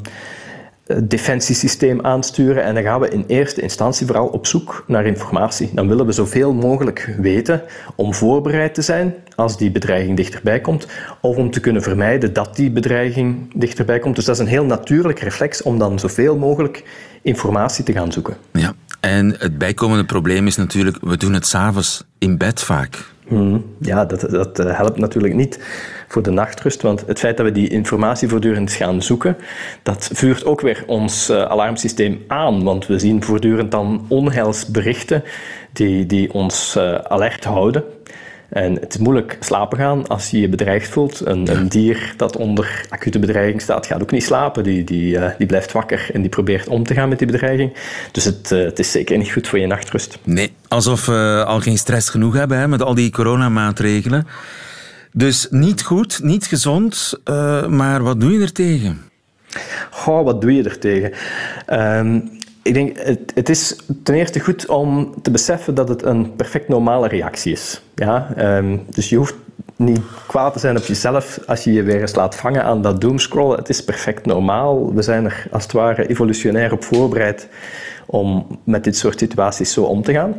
defensiesysteem 1.04 2.02
aansturen 2.02 2.64
en 2.64 2.74
dan 2.74 2.84
gaan 2.84 3.00
we 3.00 3.10
in 3.10 3.24
eerste 3.28 3.62
instantie 3.62 4.06
vooral 4.06 4.28
op 4.28 4.48
zoek 4.48 4.84
naar 4.88 5.06
informatie. 5.06 5.70
Dan 5.74 5.88
willen 5.88 6.06
we 6.06 6.12
zoveel 6.12 6.54
mogelijk 6.54 7.16
weten 7.18 7.62
om 7.96 8.14
voorbereid 8.14 8.74
te 8.74 8.82
zijn 8.82 9.16
als 9.36 9.58
die 9.58 9.72
bedreiging 9.72 10.18
dichterbij 10.18 10.62
komt, 10.62 10.88
of 11.22 11.36
om 11.36 11.52
te 11.52 11.60
kunnen 11.60 11.82
vermijden 11.82 12.34
dat 12.34 12.56
die 12.56 12.72
bedreiging 12.72 13.52
dichterbij 13.56 14.00
komt. 14.00 14.16
Dus 14.16 14.26
dat 14.26 14.36
is 14.36 14.42
een 14.42 14.48
heel 14.48 14.66
natuurlijk 14.66 15.20
reflex 15.20 15.62
om 15.62 15.80
dan 15.80 16.00
zoveel 16.00 16.38
mogelijk 16.38 16.84
informatie 17.22 17.84
te 17.84 17.92
gaan 17.92 18.12
zoeken. 18.12 18.38
Ja, 18.52 18.74
en 19.00 19.36
het 19.38 19.58
bijkomende 19.58 20.06
probleem 20.06 20.48
is 20.48 20.56
natuurlijk, 20.56 20.98
we 21.02 21.18
doen 21.18 21.34
het 21.34 21.46
s'avonds 21.46 22.04
in 22.18 22.38
bed 22.38 22.62
vaak. 22.62 23.13
Hmm, 23.28 23.66
ja, 23.80 24.06
dat, 24.06 24.30
dat 24.30 24.58
helpt 24.58 24.98
natuurlijk 24.98 25.34
niet 25.34 25.60
voor 26.08 26.24
de 26.24 26.32
nachtrust. 26.32 26.82
Want 26.82 27.04
het 27.08 27.20
feit 27.20 27.38
dat 27.38 27.46
we 27.46 27.52
die 27.52 27.70
informatie 27.70 28.28
voortdurend 28.28 28.72
gaan 28.72 29.02
zoeken, 29.02 29.38
dat 29.84 30.10
vuurt 30.14 30.46
ook 30.46 30.62
weer 30.62 30.84
ons 30.88 31.30
uh, 31.30 31.44
alarmsysteem 31.44 32.24
aan. 32.28 32.64
Want 32.64 32.88
we 32.88 33.00
zien 33.00 33.24
voortdurend 33.24 33.72
dan 33.72 34.06
onheilsberichten 34.08 35.24
die, 35.74 36.06
die 36.06 36.34
ons 36.34 36.76
uh, 36.78 36.96
alert 36.96 37.44
houden. 37.44 37.84
En 38.54 38.74
het 38.80 38.94
is 38.94 39.00
moeilijk 39.00 39.38
slapen 39.40 39.78
gaan 39.78 40.08
als 40.08 40.30
je 40.30 40.40
je 40.40 40.50
bedreigd 40.50 40.90
voelt. 40.90 41.26
Een, 41.26 41.52
een, 41.52 41.68
dier 41.68 42.14
dat 42.18 42.38
onder 42.38 42.86
acute 42.90 43.20
bedreiging 43.20 43.62
staat, 43.62 43.86
gaat 43.86 44.02
ook 44.02 44.12
niet 44.12 44.24
slapen. 44.24 44.64
Die, 44.64 44.84
die, 44.84 45.16
uh, 45.16 45.30
die 45.38 45.48
blijft 45.48 45.72
wakker 45.72 46.10
en 46.14 46.22
die 46.22 46.30
probeert 46.30 46.68
om 46.68 46.84
te 46.84 46.94
gaan 46.94 47.10
met 47.10 47.18
die 47.18 47.28
bedreiging. 47.28 47.74
Dus 48.12 48.26
het, 48.26 48.52
uh, 48.52 48.64
het 48.64 48.80
is 48.80 48.92
zeker 48.92 49.18
niet 49.18 49.32
goed 49.32 49.48
voor 49.48 49.60
je 49.60 49.68
nachtrust. 49.68 50.18
Nee, 50.24 50.54
alsof 50.68 51.06
we 51.06 51.44
al 51.48 51.60
geen 51.60 51.78
stress 51.78 52.10
genoeg 52.10 52.34
hebben 52.34 52.58
hè, 52.58 52.68
met 52.68 52.82
al 52.82 52.94
die 52.94 53.12
coronamaatregelen. 53.12 54.28
Dus 55.12 55.48
niet 55.50 55.84
goed, 55.84 56.24
niet 56.24 56.46
gezond, 56.46 57.20
uh, 57.26 57.68
maar 57.68 58.04
wat 58.04 58.20
doe 58.20 58.32
je 58.32 58.42
er 58.42 58.52
tegen? 58.52 59.02
Goh, 59.90 60.24
wat 60.24 60.42
doe 60.42 60.54
je 60.54 60.64
er 60.64 60.80
tegen? 60.80 61.12
Um, 61.98 62.42
ik 62.64 62.74
denk, 62.74 62.98
het, 63.00 63.32
het, 63.36 63.50
is 63.50 63.76
ten 64.04 64.16
eerste 64.16 64.40
goed 64.40 64.68
om 64.68 65.14
te 65.22 65.32
beseffen 65.32 65.76
dat 65.76 65.90
het 65.90 66.04
een 66.04 66.36
perfect 66.36 66.68
normale 66.68 67.08
reactie 67.08 67.52
is. 67.52 67.82
Ja? 67.96 68.34
Um, 68.58 68.86
dus 68.90 69.10
je 69.10 69.16
hoeft 69.16 69.36
niet 69.76 70.00
kwaad 70.28 70.54
te 70.54 70.60
zijn 70.60 70.78
op 70.78 70.84
jezelf 70.84 71.40
als 71.48 71.64
je 71.64 71.74
je 71.74 71.84
weer 71.84 72.02
eens 72.02 72.16
laat 72.16 72.36
vangen 72.36 72.64
aan 72.64 72.82
dat 72.82 73.02
doomscrollen. 73.02 73.58
Het 73.58 73.70
is 73.70 73.84
perfect 73.84 74.26
normaal. 74.26 74.94
We 74.94 75.02
zijn 75.02 75.26
er 75.26 75.48
als 75.52 75.64
het 75.64 75.72
ware 75.72 76.08
evolutionair 76.08 76.72
op 76.72 76.84
voorbereid 76.84 77.48
om 78.06 78.60
met 78.64 78.84
dit 78.84 78.98
soort 78.98 79.20
situaties 79.20 79.74
zo 79.74 79.84
om 79.84 80.04
te 80.04 80.14
gaan. 80.14 80.36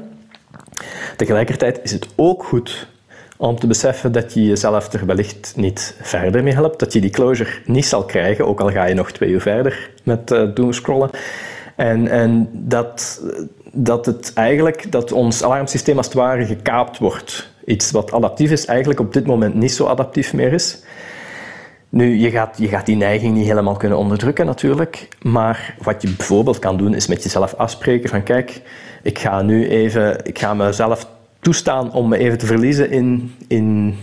Tegelijkertijd 1.16 1.80
is 1.82 1.92
het 1.92 2.08
ook 2.16 2.44
goed 2.44 2.88
om 3.36 3.58
te 3.58 3.66
beseffen 3.66 4.12
dat 4.12 4.34
je 4.34 4.44
jezelf 4.44 4.92
er 4.92 5.06
wellicht 5.06 5.52
niet 5.56 5.96
verder 6.00 6.42
mee 6.42 6.52
helpt. 6.52 6.78
Dat 6.78 6.92
je 6.92 7.00
die 7.00 7.10
closure 7.10 7.50
niet 7.66 7.86
zal 7.86 8.04
krijgen, 8.04 8.46
ook 8.46 8.60
al 8.60 8.70
ga 8.70 8.84
je 8.84 8.94
nog 8.94 9.12
twee 9.12 9.30
uur 9.30 9.40
verder 9.40 9.90
met 10.02 10.30
uh, 10.30 10.54
doomscrollen. 10.54 11.10
En, 11.76 12.08
en 12.08 12.48
dat, 12.52 13.22
dat 13.72 14.06
het 14.06 14.32
eigenlijk, 14.34 14.92
dat 14.92 15.12
ons 15.12 15.42
alarmsysteem 15.42 15.96
als 15.96 16.06
het 16.06 16.14
ware 16.14 16.46
gekaapt 16.46 16.98
wordt. 16.98 17.52
Iets 17.64 17.90
wat 17.90 18.12
adaptief 18.12 18.50
is, 18.50 18.64
eigenlijk 18.64 19.00
op 19.00 19.12
dit 19.12 19.26
moment 19.26 19.54
niet 19.54 19.72
zo 19.72 19.86
adaptief 19.86 20.32
meer 20.32 20.52
is. 20.52 20.82
Nu, 21.88 22.18
je 22.18 22.30
gaat, 22.30 22.58
je 22.58 22.68
gaat 22.68 22.86
die 22.86 22.96
neiging 22.96 23.34
niet 23.34 23.46
helemaal 23.46 23.76
kunnen 23.76 23.98
onderdrukken 23.98 24.46
natuurlijk, 24.46 25.08
maar 25.22 25.74
wat 25.82 26.02
je 26.02 26.14
bijvoorbeeld 26.16 26.58
kan 26.58 26.76
doen 26.76 26.94
is 26.94 27.06
met 27.06 27.22
jezelf 27.22 27.54
afspreken 27.54 28.08
van 28.08 28.22
kijk, 28.22 28.62
ik 29.02 29.18
ga 29.18 29.42
nu 29.42 29.68
even, 29.68 30.24
ik 30.24 30.38
ga 30.38 30.54
mezelf 30.54 31.08
toestaan 31.40 31.92
om 31.92 32.08
me 32.08 32.18
even 32.18 32.38
te 32.38 32.46
verliezen 32.46 32.90
in, 32.90 33.34
in 33.48 33.96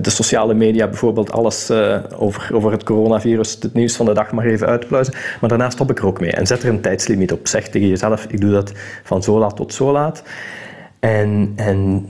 de 0.00 0.10
sociale 0.10 0.54
media, 0.54 0.86
bijvoorbeeld 0.86 1.32
alles 1.32 1.70
uh, 1.70 1.98
over, 2.16 2.54
over 2.54 2.72
het 2.72 2.82
coronavirus, 2.82 3.58
het 3.60 3.74
nieuws 3.74 3.96
van 3.96 4.06
de 4.06 4.14
dag 4.14 4.32
maar 4.32 4.44
even 4.44 4.66
uitpluizen. 4.66 5.14
Maar 5.40 5.48
daarna 5.48 5.70
stop 5.70 5.90
ik 5.90 5.98
er 5.98 6.06
ook 6.06 6.20
mee 6.20 6.32
en 6.32 6.46
zet 6.46 6.62
er 6.62 6.68
een 6.68 6.80
tijdslimiet 6.80 7.32
op. 7.32 7.46
Zeg 7.46 7.68
tegen 7.68 7.88
jezelf, 7.88 8.24
ik 8.24 8.40
doe 8.40 8.50
dat 8.50 8.72
van 9.02 9.22
zo 9.22 9.38
laat 9.38 9.56
tot 9.56 9.74
zo 9.74 9.92
laat. 9.92 10.22
En, 11.00 11.52
en 11.56 12.08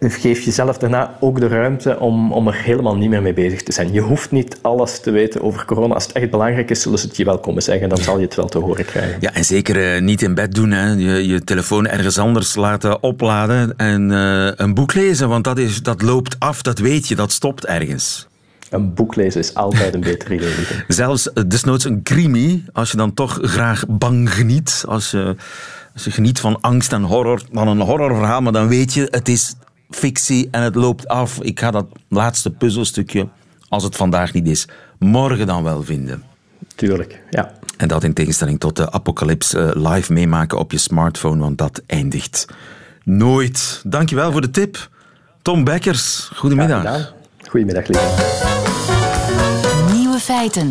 geef 0.00 0.40
jezelf 0.40 0.78
daarna 0.78 1.16
ook 1.20 1.40
de 1.40 1.48
ruimte 1.48 1.98
om, 1.98 2.32
om 2.32 2.46
er 2.46 2.54
helemaal 2.54 2.96
niet 2.96 3.10
meer 3.10 3.22
mee 3.22 3.32
bezig 3.32 3.62
te 3.62 3.72
zijn. 3.72 3.92
Je 3.92 4.00
hoeft 4.00 4.30
niet 4.30 4.58
alles 4.62 5.00
te 5.00 5.10
weten 5.10 5.42
over 5.42 5.64
corona. 5.64 5.94
Als 5.94 6.06
het 6.06 6.12
echt 6.12 6.30
belangrijk 6.30 6.70
is, 6.70 6.82
zullen 6.82 6.98
ze 6.98 7.06
het 7.06 7.16
je 7.16 7.24
wel 7.24 7.38
komen 7.38 7.62
zeggen. 7.62 7.88
Dan 7.88 7.98
zal 7.98 8.18
je 8.18 8.24
het 8.24 8.34
wel 8.34 8.48
te 8.48 8.58
horen 8.58 8.84
krijgen. 8.84 9.16
Ja, 9.20 9.34
en 9.34 9.44
zeker 9.44 9.94
uh, 9.94 10.00
niet 10.00 10.22
in 10.22 10.34
bed 10.34 10.54
doen. 10.54 10.70
Hè. 10.70 10.92
Je, 10.92 11.26
je 11.26 11.44
telefoon 11.44 11.86
ergens 11.86 12.18
anders 12.18 12.54
laten 12.54 13.02
opladen 13.02 13.74
en 13.76 14.10
uh, 14.10 14.50
een 14.54 14.74
boek 14.74 14.94
lezen. 14.94 15.28
Want 15.28 15.44
dat, 15.44 15.58
is, 15.58 15.82
dat 15.82 16.02
loopt 16.02 16.36
af, 16.38 16.62
dat 16.62 16.78
weet 16.78 17.08
je, 17.08 17.14
dat 17.14 17.32
stopt 17.32 17.66
ergens. 17.66 18.28
Een 18.70 18.94
boek 18.94 19.16
lezen 19.16 19.40
is 19.40 19.54
altijd 19.54 19.94
een 19.94 20.00
beter 20.00 20.32
idee. 20.34 20.52
Zelfs 20.88 21.32
eh, 21.32 21.44
desnoods 21.48 21.84
een 21.84 22.02
crimi, 22.02 22.64
als 22.72 22.90
je 22.90 22.96
dan 22.96 23.14
toch 23.14 23.38
graag 23.42 23.84
bang 23.88 24.34
geniet. 24.34 24.84
Als 24.88 25.10
je, 25.10 25.36
als 25.94 26.04
je 26.04 26.10
geniet 26.10 26.40
van 26.40 26.60
angst 26.60 26.92
en 26.92 27.02
horror, 27.02 27.42
van 27.52 27.68
een 27.68 27.80
horrorverhaal, 27.80 28.40
maar 28.40 28.52
dan 28.52 28.68
weet 28.68 28.94
je, 28.94 29.08
het 29.10 29.28
is 29.28 29.54
fictie 29.90 30.48
en 30.50 30.62
het 30.62 30.74
loopt 30.74 31.08
af. 31.08 31.40
Ik 31.42 31.60
ga 31.60 31.70
dat 31.70 31.86
laatste 32.08 32.50
puzzelstukje, 32.50 33.28
als 33.68 33.84
het 33.84 33.96
vandaag 33.96 34.32
niet 34.32 34.46
is, 34.46 34.68
morgen 34.98 35.46
dan 35.46 35.62
wel 35.62 35.82
vinden. 35.82 36.22
Tuurlijk, 36.74 37.20
ja. 37.30 37.52
En 37.76 37.88
dat 37.88 38.04
in 38.04 38.12
tegenstelling 38.12 38.60
tot 38.60 38.76
de 38.76 38.92
apocalypse 38.92 39.72
live 39.74 40.12
meemaken 40.12 40.58
op 40.58 40.72
je 40.72 40.78
smartphone, 40.78 41.40
want 41.40 41.58
dat 41.58 41.82
eindigt 41.86 42.46
nooit. 43.04 43.82
Dankjewel 43.86 44.32
voor 44.32 44.40
de 44.40 44.50
tip. 44.50 44.88
Tom 45.42 45.64
Bekkers, 45.64 46.30
goedemiddag. 46.34 46.82
Ja, 46.82 47.08
goedemiddag, 47.48 47.86
lieve. 47.86 48.08
Nieuwe 49.92 50.18
feiten. 50.18 50.70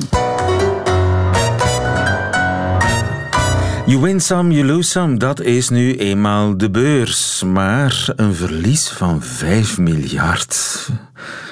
You 3.90 4.02
win 4.02 4.22
some, 4.22 4.54
you 4.54 4.66
lose 4.66 4.90
some. 4.90 5.18
Dat 5.18 5.42
is 5.42 5.70
nu 5.70 5.96
eenmaal 5.98 6.58
de 6.58 6.70
beurs. 6.70 7.44
Maar 7.44 8.14
een 8.16 8.34
verlies 8.34 8.90
van 8.90 9.24
5 9.24 9.78
miljard. 9.78 10.88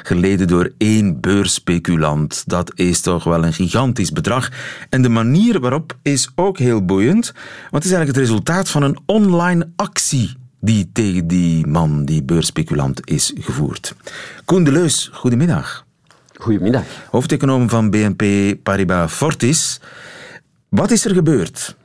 Geleden 0.03 0.47
door 0.47 0.71
één 0.77 1.19
beursspeculant. 1.19 2.43
Dat 2.47 2.71
is 2.75 3.01
toch 3.01 3.23
wel 3.23 3.43
een 3.43 3.53
gigantisch 3.53 4.11
bedrag. 4.11 4.49
En 4.89 5.01
de 5.01 5.09
manier 5.09 5.59
waarop 5.59 5.97
is 6.01 6.29
ook 6.35 6.57
heel 6.57 6.85
boeiend. 6.85 7.31
Want 7.71 7.83
het 7.83 7.85
is 7.85 7.91
eigenlijk 7.91 8.17
het 8.17 8.27
resultaat 8.27 8.69
van 8.69 8.83
een 8.83 8.97
online 9.05 9.69
actie 9.75 10.33
die 10.61 10.89
tegen 10.93 11.27
die 11.27 11.67
man, 11.67 12.05
die 12.05 12.23
beursspeculant, 12.23 13.09
is 13.09 13.33
gevoerd. 13.39 13.95
Koen 14.45 14.63
de 14.63 14.71
Leus, 14.71 15.09
goedemiddag. 15.13 15.85
Goedemiddag. 16.35 16.83
Hoofdeconoom 17.09 17.69
van 17.69 17.89
BNP 17.89 18.55
Paribas 18.63 19.11
Fortis. 19.11 19.79
Wat 20.69 20.91
is 20.91 21.05
er 21.05 21.13
gebeurd? 21.13 21.75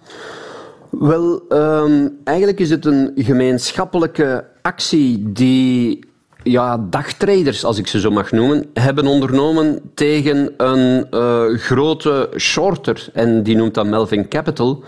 Wel, 0.99 1.43
um, 1.49 2.19
eigenlijk 2.25 2.61
is 2.61 2.71
het 2.71 2.85
een 2.85 3.13
gemeenschappelijke 3.15 4.45
actie 4.63 5.33
die 5.33 6.05
ja, 6.43 6.79
dagtraders, 6.91 7.65
als 7.65 7.79
ik 7.79 7.87
ze 7.87 8.01
zo 8.01 8.11
mag 8.11 8.33
noemen, 8.33 8.67
hebben 8.75 9.07
ondernomen 9.07 9.81
tegen 9.95 10.55
een 10.57 11.07
uh, 11.11 11.59
grote 11.59 12.31
shorter. 12.37 13.09
En 13.13 13.43
die 13.43 13.57
noemt 13.57 13.75
dat 13.75 13.87
Melvin 13.87 14.29
Capital. 14.29 14.85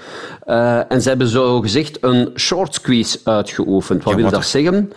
Uh, 0.46 0.92
en 0.92 1.02
ze 1.02 1.08
hebben 1.08 1.26
zo 1.26 1.60
gezegd 1.60 1.98
een 2.00 2.30
short 2.34 2.74
squeeze 2.74 3.18
uitgeoefend. 3.24 4.04
Wat 4.04 4.14
ja, 4.14 4.20
wil 4.20 4.30
dat 4.30 4.46
zeggen? 4.46 4.92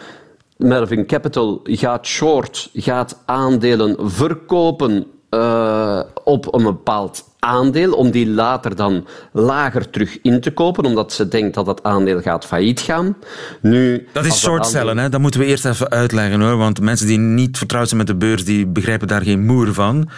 Melvin 0.57 1.05
Capital 1.05 1.59
gaat 1.63 2.05
short, 2.05 2.69
gaat 2.73 3.21
aandelen 3.25 3.95
verkopen 3.99 5.05
uh, 5.29 5.99
op 6.23 6.53
een 6.53 6.63
bepaald 6.63 7.23
aandeel, 7.39 7.93
om 7.93 8.11
die 8.11 8.27
later 8.29 8.75
dan 8.75 9.07
lager 9.31 9.89
terug 9.89 10.21
in 10.21 10.41
te 10.41 10.51
kopen, 10.51 10.85
omdat 10.85 11.13
ze 11.13 11.27
denkt 11.27 11.55
dat 11.55 11.67
het 11.67 11.83
aandeel 11.83 12.21
gaat 12.21 12.45
failliet 12.45 12.79
gaan. 12.79 13.15
Nu, 13.61 14.07
dat 14.13 14.25
is 14.25 14.39
shortcellen, 14.39 14.89
aandeel... 14.89 15.03
hè? 15.03 15.09
dat 15.09 15.21
moeten 15.21 15.39
we 15.39 15.45
eerst 15.45 15.65
even 15.65 15.89
uitleggen 15.89 16.41
hoor, 16.41 16.57
want 16.57 16.81
mensen 16.81 17.07
die 17.07 17.17
niet 17.17 17.57
vertrouwd 17.57 17.87
zijn 17.87 17.99
met 17.99 18.07
de 18.07 18.15
beurs, 18.15 18.45
die 18.45 18.67
begrijpen 18.67 19.07
daar 19.07 19.21
geen 19.21 19.45
moer 19.45 19.73
van. 19.73 20.09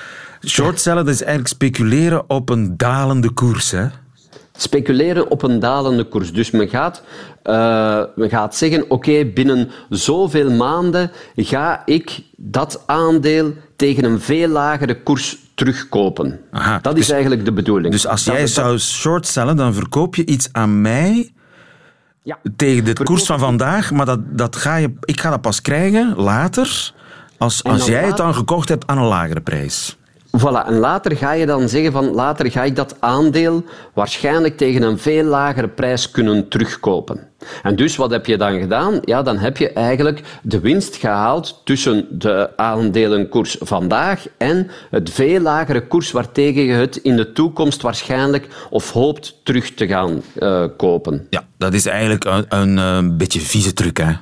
Shortcellen, 0.45 1.05
dat 1.05 1.13
is 1.13 1.21
eigenlijk 1.21 1.49
speculeren 1.49 2.29
op 2.29 2.49
een 2.49 2.77
dalende 2.77 3.29
koers, 3.29 3.71
hè? 3.71 3.87
Speculeren 4.61 5.31
op 5.31 5.43
een 5.43 5.59
dalende 5.59 6.03
koers. 6.03 6.33
Dus 6.33 6.51
men 6.51 6.69
gaat, 6.69 7.03
uh, 7.43 8.03
men 8.15 8.29
gaat 8.29 8.55
zeggen, 8.55 8.89
oké, 8.89 9.25
binnen 9.25 9.69
zoveel 9.89 10.51
maanden 10.51 11.11
ga 11.35 11.81
ik 11.85 12.19
dat 12.37 12.83
aandeel 12.85 13.53
tegen 13.75 14.03
een 14.03 14.19
veel 14.19 14.47
lagere 14.47 15.03
koers 15.03 15.37
terugkopen. 15.55 16.39
Aha, 16.51 16.79
dat 16.81 16.93
is 16.93 16.99
dus- 16.99 17.09
eigenlijk 17.09 17.45
de 17.45 17.51
bedoeling. 17.53 17.91
Dus 17.91 18.07
als 18.07 18.23
jij 18.23 18.47
zou 18.47 18.79
shortcellen, 18.79 19.55
dan 19.55 19.73
verkoop 19.73 20.15
je 20.15 20.25
iets 20.25 20.49
aan 20.51 20.81
mij 20.81 21.31
ja, 22.23 22.39
tegen 22.55 22.85
de 22.85 23.03
koers 23.03 23.25
van 23.25 23.39
vandaag, 23.39 23.91
maar 23.91 24.05
dat, 24.05 24.37
dat 24.37 24.55
ga 24.55 24.75
je, 24.75 24.93
ik 25.01 25.21
ga 25.21 25.29
dat 25.29 25.41
pas 25.41 25.61
krijgen 25.61 26.15
later, 26.15 26.93
als, 27.37 27.63
als 27.63 27.85
jij 27.85 28.05
het 28.05 28.17
dan 28.17 28.35
gekocht 28.35 28.69
hebt 28.69 28.87
aan 28.87 28.97
een 28.97 29.05
lagere 29.05 29.41
prijs. 29.41 29.97
Voilà, 30.37 30.65
en 30.65 30.77
later 30.77 31.17
ga 31.17 31.31
je 31.31 31.45
dan 31.45 31.69
zeggen 31.69 31.91
van 31.91 32.11
later 32.11 32.51
ga 32.51 32.63
ik 32.63 32.75
dat 32.75 32.95
aandeel 32.99 33.63
waarschijnlijk 33.93 34.57
tegen 34.57 34.81
een 34.81 34.99
veel 34.99 35.23
lagere 35.23 35.67
prijs 35.67 36.11
kunnen 36.11 36.47
terugkopen. 36.47 37.27
En 37.63 37.75
dus 37.75 37.95
wat 37.95 38.11
heb 38.11 38.25
je 38.25 38.37
dan 38.37 38.59
gedaan? 38.59 38.99
Ja, 39.01 39.21
dan 39.21 39.37
heb 39.37 39.57
je 39.57 39.69
eigenlijk 39.69 40.21
de 40.41 40.59
winst 40.59 40.95
gehaald 40.95 41.61
tussen 41.63 42.05
de 42.09 42.49
aandelenkoers 42.55 43.57
vandaag 43.59 44.25
en 44.37 44.69
het 44.89 45.09
veel 45.09 45.39
lagere 45.39 45.87
koers 45.87 46.11
waartegen 46.11 46.61
je 46.61 46.73
het 46.73 46.95
in 46.95 47.15
de 47.15 47.31
toekomst 47.31 47.81
waarschijnlijk 47.81 48.47
of 48.69 48.91
hoopt 48.91 49.39
terug 49.43 49.73
te 49.73 49.87
gaan 49.87 50.21
uh, 50.39 50.65
kopen. 50.77 51.27
Ja, 51.29 51.43
dat 51.57 51.73
is 51.73 51.85
eigenlijk 51.85 52.23
een, 52.23 52.45
een, 52.49 52.77
een 52.77 53.17
beetje 53.17 53.39
vieze 53.39 53.73
truc, 53.73 53.97
hè? 53.97 54.13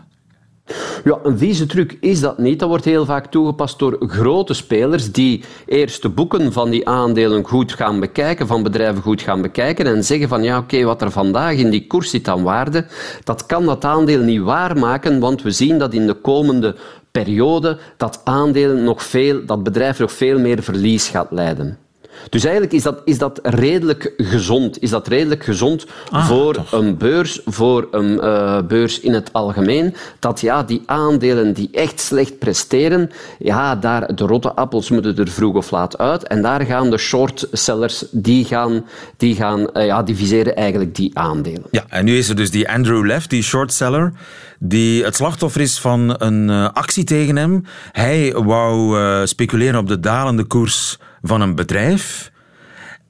Ja, 1.03 1.19
een 1.23 1.37
vieze 1.37 1.65
truc 1.65 1.97
is 1.99 2.19
dat 2.19 2.37
niet. 2.37 2.59
Dat 2.59 2.69
wordt 2.69 2.85
heel 2.85 3.05
vaak 3.05 3.25
toegepast 3.25 3.79
door 3.79 3.97
grote 3.99 4.53
spelers 4.53 5.11
die 5.11 5.43
eerst 5.65 6.01
de 6.01 6.09
boeken 6.09 6.53
van 6.53 6.69
die 6.69 6.87
aandelen 6.87 7.45
goed 7.45 7.73
gaan 7.73 7.99
bekijken, 7.99 8.47
van 8.47 8.63
bedrijven 8.63 9.01
goed 9.01 9.21
gaan 9.21 9.41
bekijken 9.41 9.85
en 9.85 10.03
zeggen 10.03 10.29
van 10.29 10.43
ja, 10.43 10.57
oké, 10.57 10.83
wat 10.83 11.01
er 11.01 11.11
vandaag 11.11 11.53
in 11.53 11.69
die 11.69 11.87
koers 11.87 12.09
zit 12.09 12.27
aan 12.27 12.43
waarde, 12.43 12.85
dat 13.23 13.45
kan 13.45 13.65
dat 13.65 13.85
aandeel 13.85 14.21
niet 14.21 14.41
waarmaken, 14.41 15.19
want 15.19 15.41
we 15.41 15.51
zien 15.51 15.77
dat 15.77 15.93
in 15.93 16.07
de 16.07 16.13
komende 16.13 16.75
periode 17.11 17.77
dat 17.97 18.21
aandeel 18.23 18.75
nog 18.75 19.03
veel, 19.03 19.45
dat 19.45 19.63
bedrijf 19.63 19.99
nog 19.99 20.11
veel 20.11 20.39
meer 20.39 20.63
verlies 20.63 21.07
gaat 21.07 21.31
leiden. 21.31 21.86
Dus 22.29 22.43
eigenlijk 22.43 22.73
is 22.73 22.83
dat, 22.83 23.01
is 23.05 23.17
dat 23.17 23.39
redelijk 23.43 24.13
gezond. 24.17 24.81
Is 24.81 24.89
dat 24.89 25.07
redelijk 25.07 25.43
gezond 25.43 25.85
ah, 26.09 26.27
voor 26.27 26.65
een 26.71 26.97
beurs, 26.97 27.41
voor 27.45 27.87
een 27.91 28.11
uh, 28.13 28.61
beurs 28.61 28.99
in 28.99 29.13
het 29.13 29.33
algemeen, 29.33 29.95
dat 30.19 30.41
ja, 30.41 30.63
die 30.63 30.81
aandelen 30.85 31.53
die 31.53 31.69
echt 31.71 31.99
slecht 31.99 32.39
presteren, 32.39 33.11
ja, 33.39 33.75
daar, 33.75 34.15
de 34.15 34.25
rotte 34.25 34.53
appels 34.53 34.89
moeten 34.89 35.17
er 35.17 35.27
vroeg 35.27 35.55
of 35.55 35.71
laat 35.71 35.97
uit. 35.97 36.27
En 36.27 36.41
daar 36.41 36.61
gaan 36.61 36.89
de 36.89 36.97
shortsellers, 36.97 38.05
die 38.11 38.45
gaan, 38.45 38.85
die 39.17 39.35
gaan 39.35 39.67
uh, 39.73 39.85
ja, 39.85 40.03
diviseren 40.03 40.55
eigenlijk 40.55 40.95
die 40.95 41.11
aandelen. 41.13 41.63
Ja, 41.71 41.85
en 41.89 42.05
nu 42.05 42.17
is 42.17 42.29
er 42.29 42.35
dus 42.35 42.51
die 42.51 42.69
Andrew 42.69 43.05
Left, 43.05 43.29
die 43.29 43.43
shortseller, 43.43 44.13
die 44.59 45.03
het 45.03 45.15
slachtoffer 45.15 45.61
is 45.61 45.79
van 45.79 46.15
een 46.17 46.49
uh, 46.49 46.69
actie 46.73 47.03
tegen 47.03 47.35
hem. 47.35 47.65
Hij 47.91 48.33
wou 48.33 48.97
speculeren 49.27 49.79
op 49.79 49.87
de 49.87 49.99
dalende 49.99 50.43
koers 50.43 50.97
van 51.27 51.41
een 51.41 51.55
bedrijf. 51.55 52.31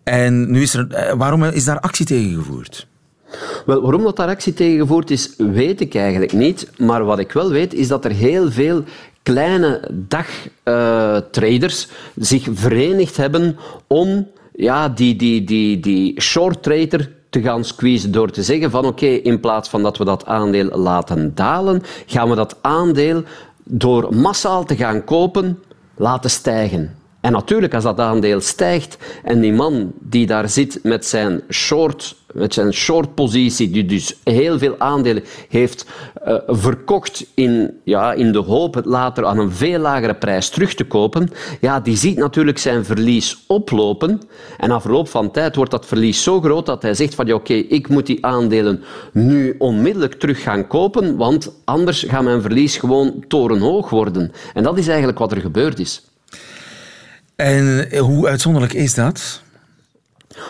En 0.03 0.51
nu 0.51 0.61
is 0.61 0.73
er, 0.73 0.87
eh, 0.91 1.13
waarom 1.13 1.43
is 1.43 1.65
daar 1.65 1.79
actie 1.79 2.05
tegen 2.05 2.35
gevoerd? 2.35 2.87
Wel, 3.65 3.81
waarom 3.81 4.03
dat 4.03 4.15
daar 4.15 4.27
actie 4.27 4.53
tegen 4.53 4.79
gevoerd 4.79 5.11
is, 5.11 5.33
weet 5.37 5.81
ik 5.81 5.95
eigenlijk 5.95 6.33
niet. 6.33 6.71
Maar 6.77 7.03
wat 7.03 7.19
ik 7.19 7.31
wel 7.31 7.49
weet, 7.49 7.73
is 7.73 7.87
dat 7.87 8.05
er 8.05 8.11
heel 8.11 8.51
veel 8.51 8.83
kleine 9.23 9.89
dagtraders 10.07 11.87
uh, 11.87 11.93
zich 12.15 12.47
verenigd 12.51 13.17
hebben 13.17 13.57
om 13.87 14.27
ja, 14.55 14.89
die, 14.89 15.15
die, 15.15 15.43
die, 15.43 15.79
die 15.79 16.21
short 16.21 16.63
trader 16.63 17.11
te 17.29 17.41
gaan 17.41 17.65
squeezen 17.65 18.11
door 18.11 18.29
te 18.29 18.43
zeggen 18.43 18.71
van 18.71 18.85
oké, 18.85 19.05
in 19.05 19.39
plaats 19.39 19.69
van 19.69 19.83
dat 19.83 19.97
we 19.97 20.05
dat 20.05 20.25
aandeel 20.25 20.77
laten 20.77 21.35
dalen, 21.35 21.81
gaan 22.05 22.29
we 22.29 22.35
dat 22.35 22.57
aandeel 22.61 23.23
door 23.63 24.15
massaal 24.15 24.63
te 24.63 24.75
gaan 24.75 25.03
kopen 25.03 25.59
laten 25.95 26.29
stijgen. 26.29 26.96
En 27.27 27.33
natuurlijk, 27.33 27.73
als 27.73 27.83
dat 27.83 27.99
aandeel 27.99 28.41
stijgt 28.41 28.97
en 29.23 29.39
die 29.39 29.53
man 29.53 29.91
die 29.99 30.27
daar 30.27 30.49
zit 30.49 30.79
met 30.83 31.05
zijn 31.05 31.41
short, 31.49 32.15
met 32.33 32.53
zijn 32.53 32.73
shortpositie, 32.73 33.69
die 33.69 33.85
dus 33.85 34.15
heel 34.23 34.57
veel 34.57 34.75
aandelen 34.77 35.23
heeft 35.49 35.85
uh, 36.27 36.35
verkocht 36.47 37.25
in, 37.33 37.79
ja, 37.83 38.13
in 38.13 38.31
de 38.31 38.37
hoop 38.37 38.73
het 38.73 38.85
later 38.85 39.25
aan 39.25 39.39
een 39.39 39.51
veel 39.51 39.79
lagere 39.79 40.15
prijs 40.15 40.49
terug 40.49 40.73
te 40.73 40.83
kopen, 40.83 41.29
ja, 41.61 41.79
die 41.79 41.97
ziet 41.97 42.17
natuurlijk 42.17 42.57
zijn 42.57 42.85
verlies 42.85 43.43
oplopen. 43.47 44.21
En 44.57 44.69
na 44.69 44.81
verloop 44.81 45.09
van 45.09 45.31
tijd 45.31 45.55
wordt 45.55 45.71
dat 45.71 45.85
verlies 45.85 46.23
zo 46.23 46.41
groot 46.41 46.65
dat 46.65 46.81
hij 46.81 46.93
zegt 46.93 47.15
van 47.15 47.25
ja, 47.25 47.33
oké, 47.33 47.53
ik 47.53 47.89
moet 47.89 48.05
die 48.05 48.25
aandelen 48.25 48.83
nu 49.11 49.55
onmiddellijk 49.57 50.13
terug 50.13 50.41
gaan 50.41 50.67
kopen, 50.67 51.15
want 51.17 51.51
anders 51.63 52.03
gaat 52.07 52.23
mijn 52.23 52.41
verlies 52.41 52.77
gewoon 52.77 53.23
torenhoog 53.27 53.89
worden. 53.89 54.31
En 54.53 54.63
dat 54.63 54.77
is 54.77 54.87
eigenlijk 54.87 55.19
wat 55.19 55.31
er 55.31 55.41
gebeurd 55.41 55.79
is. 55.79 56.01
En 57.37 57.97
hoe 57.97 58.27
uitzonderlijk 58.27 58.73
is 58.73 58.93
dat? 58.93 59.41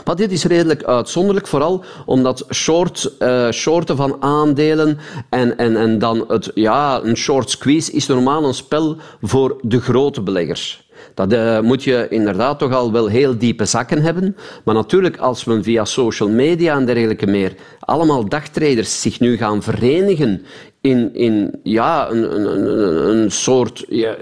Maar 0.06 0.16
dit 0.16 0.32
is 0.32 0.44
redelijk 0.44 0.84
uitzonderlijk, 0.84 1.48
vooral 1.48 1.84
omdat 2.06 2.46
short, 2.54 3.12
uh, 3.20 3.52
shorten 3.52 3.96
van 3.96 4.22
aandelen 4.22 4.98
en, 5.30 5.58
en, 5.58 5.76
en 5.76 6.00
dan 6.00 6.26
het, 6.28 6.52
ja, 6.54 7.02
een 7.04 7.18
short 7.18 7.50
squeeze 7.50 7.92
is 7.92 8.08
normaal 8.08 8.44
een 8.44 8.54
spel 8.54 8.98
voor 9.22 9.58
de 9.62 9.82
grote 9.82 10.22
beleggers. 10.22 10.86
Dat 11.14 11.34
uh, 11.34 11.60
moet 11.60 11.84
je 11.84 12.08
inderdaad 12.10 12.60
toch 12.60 12.74
al 12.74 12.92
wel 12.92 13.08
heel 13.08 13.38
diepe 13.38 13.66
zakken 13.66 14.02
hebben. 14.02 14.36
Maar 14.64 14.76
natuurlijk, 14.76 15.18
als 15.18 15.44
we 15.44 15.64
via 15.64 15.86
social 15.86 16.30
media 16.30 16.76
en 16.76 16.86
dergelijke 16.86 17.28
meer 17.28 17.56
allemaal 17.80 18.30
dagtraders 18.30 19.02
zich 19.02 19.20
nu 19.20 19.38
gaan 19.38 19.64
verenigen 19.64 20.46
in, 20.82 21.16
in 21.16 21.60
ja, 21.64 22.10
een, 22.10 22.36
een, 22.36 23.10
een 23.10 23.32
soort, 23.32 23.86
ja, 23.90 24.16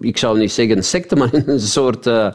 ik 0.00 0.16
zou 0.18 0.38
niet 0.38 0.52
zeggen 0.52 0.84
secte, 0.84 1.16
maar 1.16 1.28
een 1.46 1.60
soort 1.60 2.06
uh, 2.06 2.28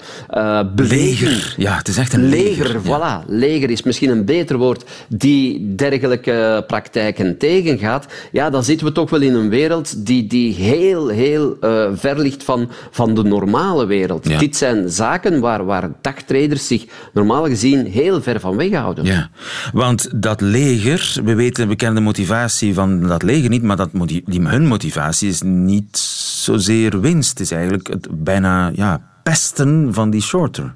leger. 0.75 1.53
Ja, 1.57 1.75
het 1.77 1.87
is 1.87 1.97
echt 1.97 2.13
een 2.13 2.29
leger. 2.29 2.65
leger 2.65 2.81
voilà. 2.81 3.25
Leger 3.27 3.69
is 3.69 3.83
misschien 3.83 4.09
een 4.09 4.25
beter 4.25 4.57
woord 4.57 4.83
die 5.09 5.75
dergelijke 5.75 6.63
praktijken 6.67 7.37
tegengaat. 7.37 8.05
Ja, 8.31 8.49
dan 8.49 8.63
zitten 8.63 8.87
we 8.87 8.93
toch 8.93 9.09
wel 9.09 9.21
in 9.21 9.33
een 9.33 9.49
wereld 9.49 10.05
die, 10.05 10.27
die 10.27 10.53
heel, 10.53 11.07
heel 11.07 11.57
uh, 11.61 11.89
ver 11.93 12.19
ligt 12.19 12.43
van, 12.43 12.69
van 12.91 13.15
de 13.15 13.23
normale 13.23 13.85
wereld. 13.85 14.39
Dit 14.39 14.55
zijn 14.55 14.89
zaken 14.89 15.39
waar, 15.39 15.65
waar 15.65 15.89
dagtraders 16.01 16.67
zich 16.67 16.85
normaal 17.13 17.45
gezien 17.45 17.85
heel 17.85 18.21
ver 18.21 18.39
van 18.39 18.57
weghouden. 18.57 19.05
Ja, 19.05 19.29
want 19.73 20.21
dat 20.21 20.41
leger, 20.41 21.15
we 21.23 21.35
weten, 21.35 21.67
we 21.67 21.75
kennen 21.75 21.95
de 21.95 22.01
motivatie 22.01 22.73
van 22.73 23.07
dat 23.07 23.23
leger 23.23 23.49
niet, 23.49 23.60
maar 23.61 23.75
dat, 23.75 23.89
die, 24.05 24.23
hun 24.41 24.67
motivatie 24.67 25.29
is 25.29 25.41
niet 25.41 25.97
zozeer 25.97 27.01
winst. 27.01 27.29
Het 27.29 27.39
is 27.39 27.51
eigenlijk 27.51 27.87
het 27.87 28.23
bijna 28.23 28.71
ja, 28.75 29.01
pesten 29.23 29.93
van 29.93 30.09
die 30.09 30.21
shorter. 30.21 30.73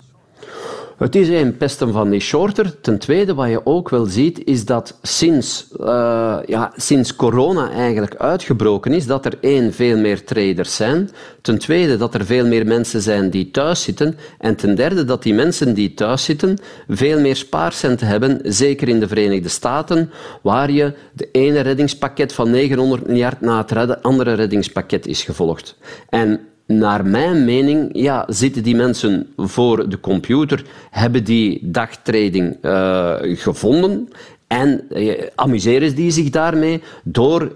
Het 0.97 1.15
is 1.15 1.29
een 1.29 1.57
pesten 1.57 1.91
van 1.91 2.09
die 2.09 2.19
shorter. 2.19 2.81
Ten 2.81 2.99
tweede, 2.99 3.33
wat 3.33 3.49
je 3.49 3.65
ook 3.65 3.89
wel 3.89 4.05
ziet, 4.05 4.43
is 4.45 4.65
dat 4.65 4.99
sinds, 5.01 5.67
uh, 5.79 6.37
ja, 6.45 6.73
sinds 6.75 7.15
corona 7.15 7.71
eigenlijk 7.71 8.15
uitgebroken 8.15 8.93
is, 8.93 9.05
dat 9.05 9.25
er 9.25 9.37
één, 9.41 9.73
veel 9.73 9.97
meer 9.97 10.23
traders 10.23 10.75
zijn. 10.75 11.09
Ten 11.41 11.57
tweede, 11.57 11.97
dat 11.97 12.13
er 12.13 12.25
veel 12.25 12.45
meer 12.45 12.65
mensen 12.65 13.01
zijn 13.01 13.29
die 13.29 13.51
thuis 13.51 13.83
zitten. 13.83 14.17
En 14.39 14.55
ten 14.55 14.75
derde, 14.75 15.05
dat 15.05 15.23
die 15.23 15.33
mensen 15.33 15.73
die 15.73 15.93
thuis 15.93 16.23
zitten 16.23 16.57
veel 16.87 17.19
meer 17.19 17.35
spaarcenten 17.35 18.07
hebben, 18.07 18.39
zeker 18.43 18.87
in 18.87 18.99
de 18.99 19.07
Verenigde 19.07 19.49
Staten, 19.49 20.11
waar 20.41 20.71
je 20.71 20.93
de 21.13 21.29
ene 21.31 21.59
reddingspakket 21.59 22.33
van 22.33 22.49
900 22.49 23.07
miljard 23.07 23.41
na 23.41 23.65
het 23.67 24.03
andere 24.03 24.33
reddingspakket 24.33 25.07
is 25.07 25.23
gevolgd. 25.23 25.77
En 26.09 26.39
naar 26.67 27.05
mijn 27.05 27.45
mening 27.45 27.89
ja, 27.93 28.25
zitten 28.27 28.63
die 28.63 28.75
mensen 28.75 29.27
voor 29.37 29.89
de 29.89 29.99
computer, 29.99 30.63
hebben 30.91 31.23
die 31.23 31.59
dagtrading 31.63 32.57
uh, 32.61 33.15
gevonden 33.21 34.09
en 34.47 34.81
uh, 34.89 35.21
amuseren 35.35 35.95
die 35.95 36.11
zich 36.11 36.29
daarmee 36.29 36.81
door 37.03 37.55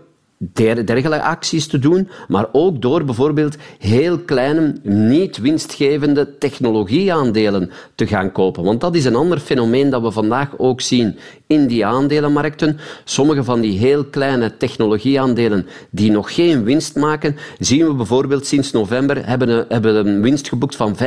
dergelijke 0.53 1.21
acties 1.21 1.67
te 1.67 1.79
doen, 1.79 2.09
maar 2.27 2.45
ook 2.51 2.81
door 2.81 3.05
bijvoorbeeld 3.05 3.57
heel 3.79 4.19
kleine, 4.19 4.75
niet 4.83 5.37
winstgevende 5.37 6.37
technologieaandelen 6.37 7.71
te 7.95 8.07
gaan 8.07 8.31
kopen. 8.31 8.63
Want 8.63 8.81
dat 8.81 8.95
is 8.95 9.05
een 9.05 9.15
ander 9.15 9.39
fenomeen 9.39 9.89
dat 9.89 10.01
we 10.01 10.11
vandaag 10.11 10.49
ook 10.57 10.81
zien 10.81 11.17
in 11.47 11.67
die 11.67 11.85
aandelenmarkten. 11.85 12.79
Sommige 13.03 13.43
van 13.43 13.61
die 13.61 13.77
heel 13.77 14.05
kleine 14.05 14.57
technologieaandelen 14.57 15.67
die 15.91 16.11
nog 16.11 16.33
geen 16.33 16.63
winst 16.63 16.95
maken, 16.95 17.35
zien 17.57 17.87
we 17.87 17.93
bijvoorbeeld 17.93 18.45
sinds 18.45 18.71
november 18.71 19.25
hebben 19.25 19.49
een, 19.49 19.65
hebben 19.69 19.95
een 19.95 20.21
winst 20.21 20.47
geboekt 20.47 20.75
van 20.75 20.97
75% 20.97 20.99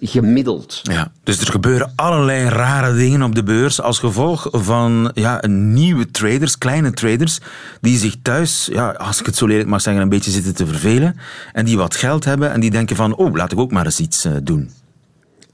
gemiddeld. 0.00 0.80
Ja, 0.82 1.12
dus 1.22 1.40
er 1.40 1.50
gebeuren 1.50 1.92
allerlei 1.96 2.48
rare 2.48 2.94
dingen 2.96 3.22
op 3.22 3.34
de 3.34 3.42
beurs 3.42 3.80
als 3.80 3.98
gevolg 3.98 4.48
van 4.50 5.10
ja, 5.14 5.46
nieuwe 5.46 6.10
traders, 6.10 6.58
kleine 6.58 6.92
traders, 6.92 7.38
die 7.80 7.98
zich 7.98 8.11
thuis, 8.22 8.68
ja, 8.72 8.90
als 8.90 9.20
ik 9.20 9.26
het 9.26 9.36
zo 9.36 9.46
lelijk 9.46 9.68
mag 9.68 9.80
zeggen, 9.80 10.02
een 10.02 10.08
beetje 10.08 10.30
zitten 10.30 10.54
te 10.54 10.66
vervelen 10.66 11.16
en 11.52 11.64
die 11.64 11.76
wat 11.76 11.94
geld 11.94 12.24
hebben 12.24 12.52
en 12.52 12.60
die 12.60 12.70
denken 12.70 12.96
van, 12.96 13.14
oh, 13.14 13.34
laat 13.34 13.52
ik 13.52 13.58
ook 13.58 13.72
maar 13.72 13.84
eens 13.84 14.00
iets 14.00 14.26
uh, 14.26 14.32
doen. 14.42 14.70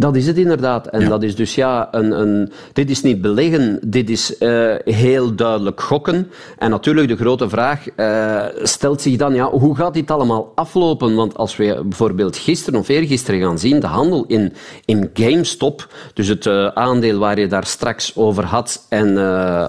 Dat 0.00 0.16
is 0.16 0.26
het 0.26 0.38
inderdaad. 0.38 0.86
En 0.86 1.08
dat 1.08 1.22
is 1.22 1.36
dus 1.36 1.54
ja, 1.54 1.88
een, 1.90 2.20
een, 2.20 2.52
dit 2.72 2.90
is 2.90 3.02
niet 3.02 3.20
beleggen, 3.20 3.78
dit 3.86 4.10
is 4.10 4.40
uh, 4.40 4.74
heel 4.84 5.34
duidelijk 5.34 5.80
gokken. 5.80 6.30
En 6.58 6.70
natuurlijk 6.70 7.08
de 7.08 7.16
grote 7.16 7.48
vraag 7.48 7.86
uh, 7.96 8.44
stelt 8.62 9.00
zich 9.00 9.16
dan, 9.16 9.34
ja, 9.34 9.50
hoe 9.50 9.76
gaat 9.76 9.94
dit 9.94 10.10
allemaal 10.10 10.52
aflopen? 10.54 11.14
Want 11.14 11.36
als 11.36 11.56
we 11.56 11.80
bijvoorbeeld 11.82 12.36
gisteren 12.36 12.80
of 12.80 12.88
eergisteren 12.88 13.40
gaan 13.40 13.58
zien, 13.58 13.80
de 13.80 13.86
handel 13.86 14.24
in, 14.26 14.52
in 14.84 15.10
GameStop, 15.14 15.94
dus 16.14 16.28
het 16.28 16.46
uh, 16.46 16.66
aandeel 16.66 17.18
waar 17.18 17.40
je 17.40 17.46
daar 17.46 17.66
straks 17.66 18.16
over 18.16 18.44
had 18.44 18.86
en 18.88 19.14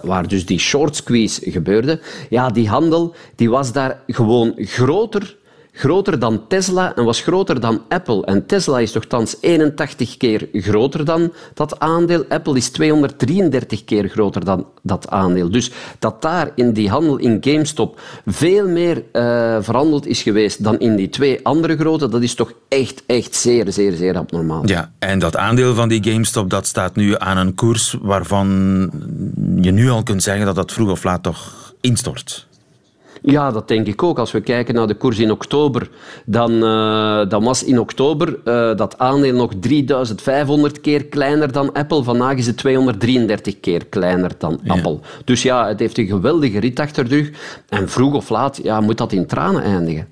waar 0.03 0.27
dus 0.27 0.45
die 0.45 0.59
short 0.59 0.95
squeeze 0.95 1.51
gebeurde, 1.51 1.99
ja, 2.29 2.49
die 2.49 2.67
handel 2.67 3.15
die 3.35 3.49
was 3.49 3.71
daar 3.71 4.01
gewoon 4.07 4.53
groter 4.57 5.37
groter 5.79 6.19
dan 6.19 6.47
Tesla 6.47 6.95
en 6.95 7.03
was 7.03 7.21
groter 7.21 7.59
dan 7.59 7.81
Apple. 7.89 8.25
En 8.25 8.45
Tesla 8.45 8.79
is 8.79 8.95
thans 9.07 9.37
81 9.41 10.17
keer 10.17 10.49
groter 10.53 11.05
dan 11.05 11.33
dat 11.53 11.79
aandeel. 11.79 12.25
Apple 12.29 12.57
is 12.57 12.69
233 12.69 13.83
keer 13.83 14.09
groter 14.09 14.45
dan 14.45 14.65
dat 14.81 15.09
aandeel. 15.09 15.49
Dus 15.51 15.71
dat 15.99 16.21
daar 16.21 16.51
in 16.55 16.73
die 16.73 16.89
handel 16.89 17.17
in 17.17 17.37
GameStop 17.41 17.99
veel 18.25 18.67
meer 18.67 19.03
uh, 19.13 20.01
is 20.01 20.21
geweest 20.21 20.63
dan 20.63 20.79
in 20.79 20.95
die 20.95 21.09
twee 21.09 21.39
andere 21.43 21.77
grote, 21.77 22.09
dat 22.09 22.21
is 22.21 22.33
toch 22.33 22.53
echt, 22.67 23.03
echt 23.05 23.35
zeer, 23.35 23.71
zeer, 23.71 23.93
zeer 23.93 24.17
abnormaal. 24.17 24.67
Ja, 24.67 24.91
en 24.99 25.19
dat 25.19 25.37
aandeel 25.37 25.75
van 25.75 25.89
die 25.89 26.03
GameStop, 26.03 26.49
dat 26.49 26.67
staat 26.67 26.95
nu 26.95 27.15
aan 27.17 27.37
een 27.37 27.55
koers 27.55 27.95
waarvan 28.01 28.47
je 29.61 29.71
nu 29.71 29.89
al 29.89 30.03
kunt 30.03 30.23
zeggen 30.23 30.45
dat 30.45 30.55
dat 30.55 30.71
vroeg 30.71 30.89
of 30.89 31.03
laat 31.03 31.23
toch 31.23 31.73
instort. 31.81 32.47
Ja, 33.21 33.51
dat 33.51 33.67
denk 33.67 33.87
ik 33.87 34.03
ook. 34.03 34.19
Als 34.19 34.31
we 34.31 34.41
kijken 34.41 34.75
naar 34.75 34.87
de 34.87 34.95
koers 34.95 35.19
in 35.19 35.31
oktober, 35.31 35.89
dan, 36.25 36.51
uh, 36.51 37.29
dan 37.29 37.43
was 37.43 37.63
in 37.63 37.79
oktober 37.79 38.27
uh, 38.45 38.77
dat 38.77 38.97
aandeel 38.97 39.35
nog 39.35 39.51
3500 39.59 40.81
keer 40.81 41.05
kleiner 41.05 41.51
dan 41.51 41.73
Apple. 41.73 42.03
Vandaag 42.03 42.35
is 42.35 42.47
het 42.47 42.57
233 42.57 43.59
keer 43.59 43.85
kleiner 43.85 44.31
dan 44.37 44.59
ja. 44.63 44.73
Apple. 44.73 44.99
Dus 45.25 45.41
ja, 45.41 45.67
het 45.67 45.79
heeft 45.79 45.97
een 45.97 46.07
geweldige 46.07 46.59
rit 46.59 46.79
achter 46.79 47.09
de 47.09 47.15
rug. 47.15 47.29
En 47.69 47.89
vroeg 47.89 48.13
of 48.13 48.29
laat 48.29 48.59
ja, 48.63 48.81
moet 48.81 48.97
dat 48.97 49.11
in 49.11 49.25
tranen 49.25 49.63
eindigen. 49.63 50.07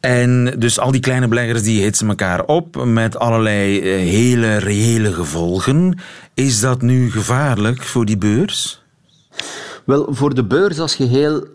En 0.00 0.54
dus 0.58 0.78
al 0.78 0.90
die 0.90 1.00
kleine 1.00 1.28
beleggers 1.28 1.62
die 1.62 1.82
hitsen 1.82 2.08
elkaar 2.08 2.44
op 2.44 2.84
met 2.84 3.18
allerlei 3.18 3.78
uh, 3.78 3.84
hele 4.10 4.56
reële 4.56 5.12
gevolgen. 5.12 5.98
Is 6.34 6.60
dat 6.60 6.82
nu 6.82 7.10
gevaarlijk 7.10 7.82
voor 7.82 8.04
die 8.04 8.18
beurs? 8.18 8.82
Wel, 9.84 10.06
voor 10.10 10.34
de 10.34 10.44
beurs 10.44 10.78
als 10.78 10.94
geheel 10.94 11.46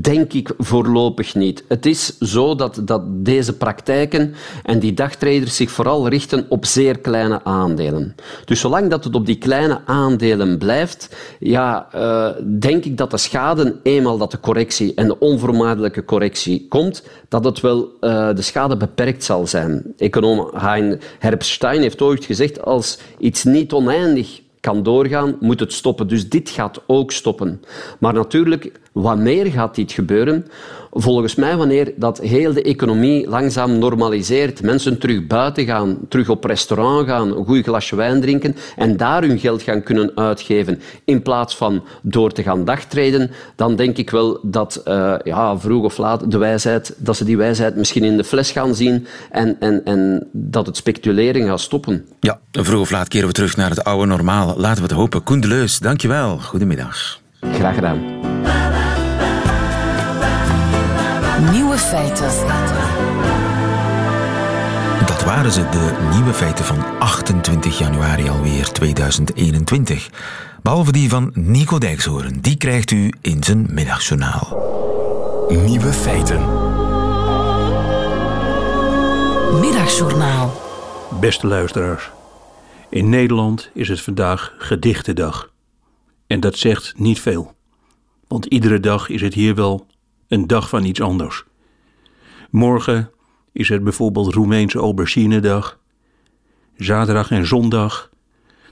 Denk 0.00 0.32
ik 0.32 0.52
voorlopig 0.58 1.34
niet. 1.34 1.64
Het 1.68 1.86
is 1.86 2.18
zo 2.18 2.54
dat, 2.54 2.80
dat 2.84 3.02
deze 3.24 3.56
praktijken 3.56 4.34
en 4.64 4.78
die 4.78 4.94
dagtraders 4.94 5.56
zich 5.56 5.70
vooral 5.70 6.08
richten 6.08 6.46
op 6.48 6.64
zeer 6.64 6.98
kleine 6.98 7.44
aandelen. 7.44 8.14
Dus 8.44 8.60
zolang 8.60 8.90
dat 8.90 9.04
het 9.04 9.14
op 9.14 9.26
die 9.26 9.38
kleine 9.38 9.80
aandelen 9.84 10.58
blijft, 10.58 11.16
ja, 11.38 11.88
uh, 11.94 12.28
denk 12.58 12.84
ik 12.84 12.96
dat 12.96 13.10
de 13.10 13.16
schade, 13.16 13.76
eenmaal 13.82 14.18
dat 14.18 14.30
de 14.30 14.40
correctie 14.40 14.94
en 14.94 15.06
de 15.06 15.18
onvermijdelijke 15.18 16.04
correctie 16.04 16.66
komt, 16.68 17.02
dat 17.28 17.44
het 17.44 17.60
wel 17.60 17.78
uh, 18.00 18.34
de 18.34 18.42
schade 18.42 18.76
beperkt 18.76 19.24
zal 19.24 19.46
zijn. 19.46 19.82
Econoom 19.96 20.50
Hein 20.54 21.00
Herbstein 21.18 21.80
heeft 21.80 22.02
ooit 22.02 22.24
gezegd, 22.24 22.62
als 22.62 22.98
iets 23.18 23.44
niet 23.44 23.72
oneindig 23.72 24.40
kan 24.60 24.82
doorgaan, 24.82 25.36
moet 25.40 25.60
het 25.60 25.72
stoppen. 25.72 26.08
Dus 26.08 26.28
dit 26.28 26.50
gaat 26.50 26.80
ook 26.86 27.12
stoppen. 27.12 27.62
Maar 27.98 28.12
natuurlijk, 28.12 28.72
wanneer 28.92 29.46
gaat 29.46 29.74
dit 29.74 29.92
gebeuren? 29.92 30.46
Volgens 30.94 31.34
mij 31.34 31.56
wanneer 31.56 31.92
dat 31.96 32.18
heel 32.18 32.52
de 32.52 32.62
economie 32.62 33.28
langzaam 33.28 33.78
normaliseert, 33.78 34.62
mensen 34.62 34.98
terug 34.98 35.26
buiten 35.26 35.64
gaan, 35.64 35.98
terug 36.08 36.28
op 36.28 36.44
restaurant 36.44 37.08
gaan, 37.08 37.36
een 37.36 37.44
goed 37.44 37.64
glasje 37.64 37.96
wijn 37.96 38.20
drinken 38.20 38.56
en 38.76 38.96
daar 38.96 39.22
hun 39.22 39.38
geld 39.38 39.62
gaan 39.62 39.82
kunnen 39.82 40.12
uitgeven 40.14 40.80
in 41.04 41.22
plaats 41.22 41.56
van 41.56 41.82
door 42.02 42.32
te 42.32 42.42
gaan 42.42 42.64
dagtreden, 42.64 43.30
dan 43.56 43.76
denk 43.76 43.96
ik 43.96 44.10
wel 44.10 44.38
dat 44.42 44.82
uh, 44.88 45.14
ja, 45.24 45.58
vroeg 45.58 45.84
of 45.84 45.96
laat 45.96 46.30
de 46.30 46.38
wijsheid, 46.38 46.94
dat 46.98 47.16
ze 47.16 47.24
die 47.24 47.36
wijsheid 47.36 47.76
misschien 47.76 48.04
in 48.04 48.16
de 48.16 48.24
fles 48.24 48.50
gaan 48.50 48.74
zien 48.74 49.06
en, 49.30 49.56
en, 49.60 49.84
en 49.84 50.28
dat 50.32 50.66
het 50.66 50.76
speculeren 50.76 51.46
gaat 51.46 51.60
stoppen. 51.60 52.06
Ja, 52.20 52.40
vroeg 52.52 52.80
of 52.80 52.90
laat 52.90 53.08
keren 53.08 53.28
we 53.28 53.34
terug 53.34 53.56
naar 53.56 53.70
het 53.70 53.84
oude 53.84 54.06
normaal. 54.06 54.54
Laten 54.56 54.82
we 54.82 54.88
het 54.88 54.98
hopen. 54.98 55.22
Koen 55.22 55.40
de 55.40 55.48
Leus, 55.48 55.78
dankjewel. 55.78 56.38
Goedemiddag. 56.38 57.20
Graag 57.40 57.74
gedaan. 57.74 58.00
Feiten. 61.82 62.30
Dat 65.06 65.24
waren 65.24 65.52
ze, 65.52 65.68
de 65.68 66.08
nieuwe 66.14 66.32
feiten 66.32 66.64
van 66.64 66.98
28 66.98 67.78
januari 67.78 68.28
alweer 68.28 68.72
2021. 68.72 70.10
Behalve 70.62 70.92
die 70.92 71.08
van 71.08 71.30
Nico 71.34 71.78
Dijkshoorn. 71.78 72.40
Die 72.40 72.56
krijgt 72.56 72.90
u 72.90 73.12
in 73.20 73.44
zijn 73.44 73.66
middagjournaal. 73.70 74.70
Nieuwe 75.48 75.92
feiten. 75.92 76.40
Middagjournaal. 79.60 80.52
Beste 81.20 81.46
luisteraars. 81.46 82.10
In 82.90 83.08
Nederland 83.08 83.70
is 83.74 83.88
het 83.88 84.00
vandaag 84.00 84.54
gedichtendag. 84.58 85.50
En 86.26 86.40
dat 86.40 86.56
zegt 86.56 86.92
niet 86.96 87.20
veel. 87.20 87.54
Want 88.28 88.46
iedere 88.46 88.80
dag 88.80 89.08
is 89.08 89.20
het 89.20 89.34
hier 89.34 89.54
wel 89.54 89.86
een 90.28 90.46
dag 90.46 90.68
van 90.68 90.84
iets 90.84 91.00
anders. 91.00 91.44
Morgen 92.52 93.10
is 93.52 93.68
het 93.68 93.84
bijvoorbeeld 93.84 94.34
Roemeense 94.34 94.78
auberginedag. 94.78 95.80
Zaterdag 96.76 97.30
en 97.30 97.46
zondag. 97.46 98.10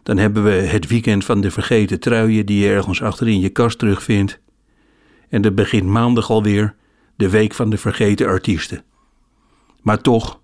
Dan 0.03 0.17
hebben 0.17 0.45
we 0.45 0.51
het 0.51 0.87
weekend 0.87 1.25
van 1.25 1.41
de 1.41 1.51
vergeten 1.51 2.01
truien 2.01 2.47
die 2.47 2.59
je 2.59 2.69
ergens 2.69 3.03
achter 3.03 3.29
in 3.29 3.41
je 3.41 3.49
kast 3.49 3.79
terugvindt. 3.79 4.41
En 5.29 5.45
er 5.45 5.55
begint 5.55 5.87
maandag 5.87 6.31
alweer 6.31 6.75
de 7.17 7.31
week 7.31 7.55
van 7.55 7.71
de 7.71 7.77
vergeten 7.77 8.27
artiesten. 8.27 8.85
Maar 9.83 10.01
toch, 10.01 10.41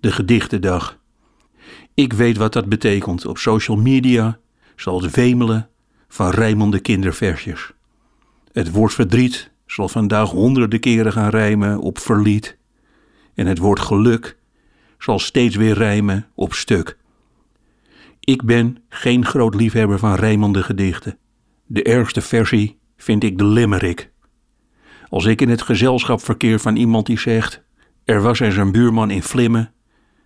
de 0.00 0.12
gedichtendag. 0.12 0.98
Ik 1.94 2.12
weet 2.12 2.36
wat 2.36 2.52
dat 2.52 2.68
betekent. 2.68 3.26
Op 3.26 3.38
social 3.38 3.76
media 3.76 4.38
het 4.76 5.14
wemelen 5.14 5.68
van 6.08 6.30
rijmende 6.30 6.80
kinderversjes. 6.80 7.72
Het 8.52 8.70
woord 8.70 8.94
verdriet 8.94 9.50
zal 9.70 9.88
vandaag 9.88 10.30
honderden 10.30 10.80
keren 10.80 11.12
gaan 11.12 11.30
rijmen 11.30 11.78
op 11.78 11.98
verliet. 11.98 12.56
En 13.34 13.46
het 13.46 13.58
woord 13.58 13.80
geluk 13.80 14.36
zal 14.98 15.18
steeds 15.18 15.56
weer 15.56 15.74
rijmen 15.74 16.26
op 16.34 16.54
stuk. 16.54 16.96
Ik 18.20 18.44
ben 18.44 18.78
geen 18.88 19.24
groot 19.24 19.54
liefhebber 19.54 19.98
van 19.98 20.14
rijmende 20.14 20.62
gedichten. 20.62 21.18
De 21.66 21.82
ergste 21.82 22.20
versie 22.20 22.78
vind 22.96 23.24
ik 23.24 23.38
de 23.38 23.44
limerick. 23.44 24.10
Als 25.08 25.24
ik 25.24 25.40
in 25.40 25.48
het 25.48 25.62
gezelschap 25.62 26.20
verkeer 26.20 26.58
van 26.58 26.76
iemand 26.76 27.06
die 27.06 27.18
zegt: 27.18 27.62
Er 28.04 28.22
was 28.22 28.40
eens 28.40 28.56
een 28.56 28.72
buurman 28.72 29.10
in 29.10 29.22
Vlimmen, 29.22 29.72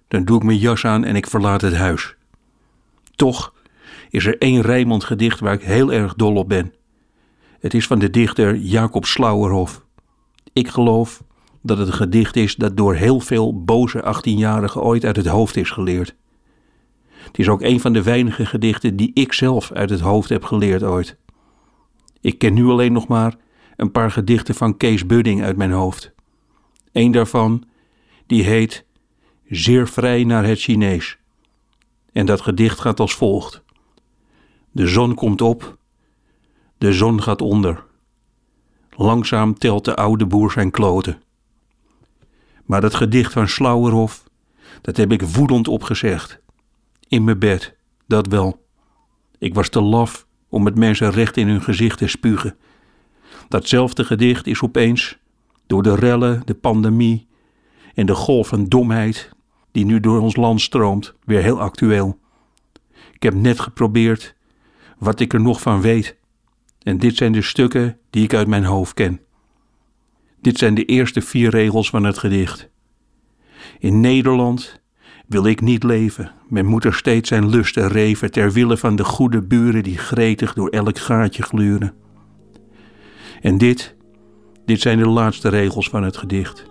dan 0.09 0.25
doe 0.25 0.37
ik 0.37 0.43
mijn 0.43 0.59
jas 0.59 0.85
aan 0.85 1.05
en 1.05 1.17
ik 1.17 1.27
verlaat 1.27 1.61
het 1.61 1.75
huis. 1.75 2.15
Toch 3.17 3.55
is 4.11 4.27
er 4.27 4.39
één 4.39 4.61
Rijmond 4.61 5.05
gedicht 5.05 5.41
waar 5.41 5.55
ik 5.55 5.63
heel 5.63 5.93
erg 5.93 6.15
dol 6.15 6.35
op 6.35 6.49
ben. 6.49 6.73
Het 7.65 7.75
is 7.75 7.87
van 7.87 7.99
de 7.99 8.11
dichter 8.11 8.57
Jacob 8.57 9.05
Slauerhof. 9.05 9.85
Ik 10.53 10.69
geloof 10.69 11.23
dat 11.63 11.79
het 11.79 11.87
een 11.87 11.95
gedicht 11.95 12.37
is 12.37 12.55
dat 12.57 12.77
door 12.77 12.95
heel 12.95 13.21
veel 13.21 13.65
boze 13.65 14.15
18-jarigen 14.15 14.81
ooit 14.81 15.05
uit 15.05 15.17
het 15.17 15.27
hoofd 15.27 15.57
is 15.57 15.71
geleerd. 15.71 16.15
Het 17.09 17.39
is 17.39 17.49
ook 17.49 17.63
een 17.63 17.81
van 17.81 17.93
de 17.93 18.03
weinige 18.03 18.47
gedichten 18.47 18.97
die 18.97 19.11
ik 19.15 19.33
zelf 19.33 19.73
uit 19.73 19.91
het 19.91 20.01
hoofd 20.01 20.29
heb 20.29 20.45
geleerd 20.45 20.83
ooit. 20.83 21.17
Ik 22.21 22.39
ken 22.39 22.55
nu 22.55 22.67
alleen 22.67 22.93
nog 22.93 23.09
maar 23.09 23.37
een 23.77 23.91
paar 23.91 24.11
gedichten 24.11 24.55
van 24.55 24.77
Kees 24.77 25.07
Budding 25.07 25.43
uit 25.43 25.57
mijn 25.57 25.73
hoofd. 25.73 26.13
Eén 26.93 27.13
daarvan, 27.13 27.65
die 28.27 28.43
heet 28.43 28.85
Zeer 29.49 29.89
vrij 29.89 30.25
naar 30.25 30.45
het 30.45 30.61
Chinees. 30.61 31.19
En 32.13 32.27
dat 32.27 32.41
gedicht 32.41 32.81
gaat 32.81 33.01
als 33.01 33.15
volgt. 33.15 33.63
De 34.71 34.87
zon 34.87 35.15
komt 35.15 35.43
op, 35.43 35.79
de 36.79 36.93
zon 36.93 37.23
gaat 37.23 37.43
onder. 37.43 37.85
Langzaam 38.91 39.59
telt 39.59 39.85
de 39.85 39.97
oude 39.97 40.27
boer 40.27 40.51
zijn 40.51 40.71
kloten. 40.71 41.23
Maar 42.65 42.81
dat 42.81 42.95
gedicht 42.95 43.33
van 43.33 43.49
Slauerhof, 43.49 44.25
dat 44.81 44.97
heb 44.97 45.13
ik 45.13 45.23
woedend 45.23 45.69
opgezegd. 45.69 46.41
In 47.09 47.25
mijn 47.25 47.39
bed, 47.39 47.77
dat 48.07 48.27
wel. 48.27 48.67
Ik 49.39 49.55
was 49.55 49.69
te 49.69 49.81
laf 49.81 50.27
om 50.49 50.63
met 50.63 50.79
mensen 50.79 51.11
recht 51.11 51.37
in 51.37 51.49
hun 51.49 51.63
gezicht 51.63 51.99
te 51.99 52.07
spugen. 52.07 52.57
Datzelfde 53.49 54.05
gedicht 54.05 54.47
is 54.47 54.63
opeens, 54.63 55.19
door 55.67 55.83
de 55.83 55.95
rellen, 55.95 56.43
de 56.45 56.55
pandemie 56.55 57.27
en 57.95 58.07
de 58.07 58.15
golf 58.15 58.49
van 58.49 58.65
domheid 58.65 59.31
die 59.73 59.85
nu 59.85 60.01
door 60.01 60.21
ons 60.21 60.37
land 60.37 60.61
stroomt, 60.61 61.15
weer 61.25 61.43
heel 61.43 61.61
actueel. 61.61 62.19
Ik 63.13 63.23
heb 63.23 63.35
net 63.35 63.61
geprobeerd 63.61 64.35
wat 64.99 65.21
ik 65.21 65.33
er 65.33 65.41
nog 65.41 65.61
van 65.61 65.81
weet. 65.81 66.17
En 66.85 66.99
dit 66.99 67.17
zijn 67.17 67.33
de 67.33 67.43
stukken 67.43 67.99
die 68.11 68.25
ik 68.25 68.35
uit 68.35 68.49
mijn 68.49 68.65
hoofd 68.65 68.95
ken. 68.95 69.21
Dit 70.41 70.59
zijn 70.59 70.75
de 70.75 70.85
eerste 70.85 71.21
vier 71.21 71.51
regels 71.51 71.91
van 71.91 72.05
het 72.05 72.19
gedicht. 72.19 72.69
In 73.79 74.01
Nederland 74.01 74.83
wil 75.27 75.47
ik 75.47 75.61
niet 75.61 75.83
leven. 75.83 76.33
Men 76.49 76.67
moet 76.67 76.85
er 76.85 76.95
steeds 76.95 77.29
zijn 77.29 77.49
lusten 77.49 77.89
reven 77.89 78.31
ter 78.31 78.53
wille 78.53 78.77
van 78.77 78.97
de 78.97 79.05
goede 79.05 79.43
buren 79.43 79.83
die 79.83 79.99
gretig 79.99 80.55
door 80.55 80.69
elk 80.69 80.99
gaatje 80.99 81.43
gluren. 81.43 81.95
En 83.41 83.59
dit, 83.59 83.95
dit 84.65 84.81
zijn 84.81 84.99
de 84.99 85.09
laatste 85.09 85.49
regels 85.49 85.89
van 85.89 86.03
het 86.03 86.17
gedicht. 86.17 86.67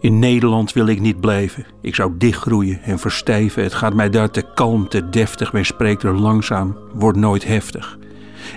In 0.00 0.18
Nederland 0.18 0.72
wil 0.72 0.86
ik 0.86 1.00
niet 1.00 1.20
blijven. 1.20 1.66
Ik 1.82 1.94
zou 1.94 2.12
dichtgroeien 2.18 2.82
en 2.82 2.98
verstijven. 2.98 3.62
Het 3.62 3.74
gaat 3.74 3.94
mij 3.94 4.10
daar 4.10 4.30
te 4.30 4.44
kalm, 4.54 4.88
te 4.88 5.08
deftig. 5.08 5.52
Men 5.52 5.66
spreekt 5.66 6.02
er 6.02 6.18
langzaam, 6.18 6.76
wordt 6.94 7.18
nooit 7.18 7.44
heftig. 7.44 7.98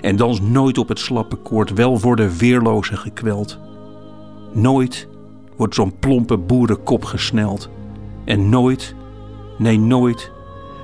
En 0.00 0.16
dans 0.16 0.40
nooit 0.40 0.78
op 0.78 0.88
het 0.88 0.98
slappe 0.98 1.36
koord, 1.36 1.72
wel 1.72 2.00
worden 2.00 2.36
weerlozen 2.36 2.98
gekweld. 2.98 3.58
Nooit 4.52 5.08
wordt 5.56 5.74
zo'n 5.74 5.98
plompe 5.98 6.36
boerenkop 6.36 7.04
gesneld. 7.04 7.68
En 8.24 8.48
nooit, 8.48 8.94
nee 9.58 9.78
nooit, 9.78 10.32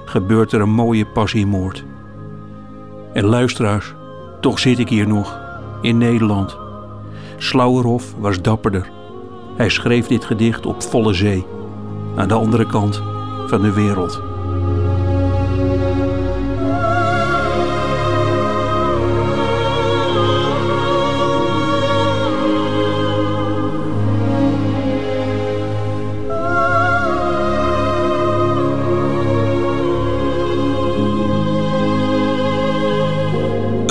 gebeurt 0.04 0.52
er 0.52 0.60
een 0.60 0.70
mooie 0.70 1.06
passiemoord. 1.06 1.84
En 3.12 3.24
luisteraars, 3.24 3.94
toch 4.40 4.58
zit 4.58 4.78
ik 4.78 4.88
hier 4.88 5.06
nog, 5.06 5.40
in 5.82 5.98
Nederland. 5.98 6.56
Slauerhof 7.36 8.14
was 8.18 8.42
dapperder. 8.42 8.90
Hij 9.56 9.68
schreef 9.68 10.06
dit 10.06 10.24
gedicht 10.24 10.66
op 10.66 10.82
volle 10.82 11.12
zee, 11.12 11.46
aan 12.16 12.28
de 12.28 12.34
andere 12.34 12.66
kant 12.66 13.02
van 13.46 13.62
de 13.62 13.72
wereld. 13.72 14.29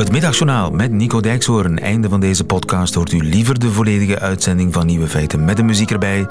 Het 0.10 0.18
middagjournaal 0.18 0.72
met 0.72 0.92
Nico 0.92 1.20
Dijkshoorn. 1.20 1.80
Einde 1.80 2.10
van 2.10 2.20
deze 2.20 2.44
podcast 2.44 2.94
hoort 2.94 3.12
u 3.12 3.18
liever 3.18 3.60
de 3.60 3.72
volledige 3.72 4.20
uitzending 4.20 4.74
van 4.74 4.86
Nieuwe 4.86 5.08
Feiten 5.08 5.46
met 5.46 5.58
de 5.58 5.64
muziek 5.64 5.92
erbij. 5.92 6.28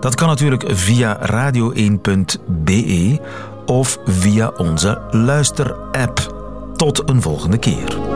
Dat 0.00 0.14
kan 0.14 0.28
natuurlijk 0.28 0.64
via 0.66 1.18
radio1.be 1.30 3.20
of 3.66 3.98
via 4.04 4.48
onze 4.48 5.00
luisterapp. 5.10 6.34
Tot 6.76 7.08
een 7.08 7.22
volgende 7.22 7.58
keer. 7.58 8.11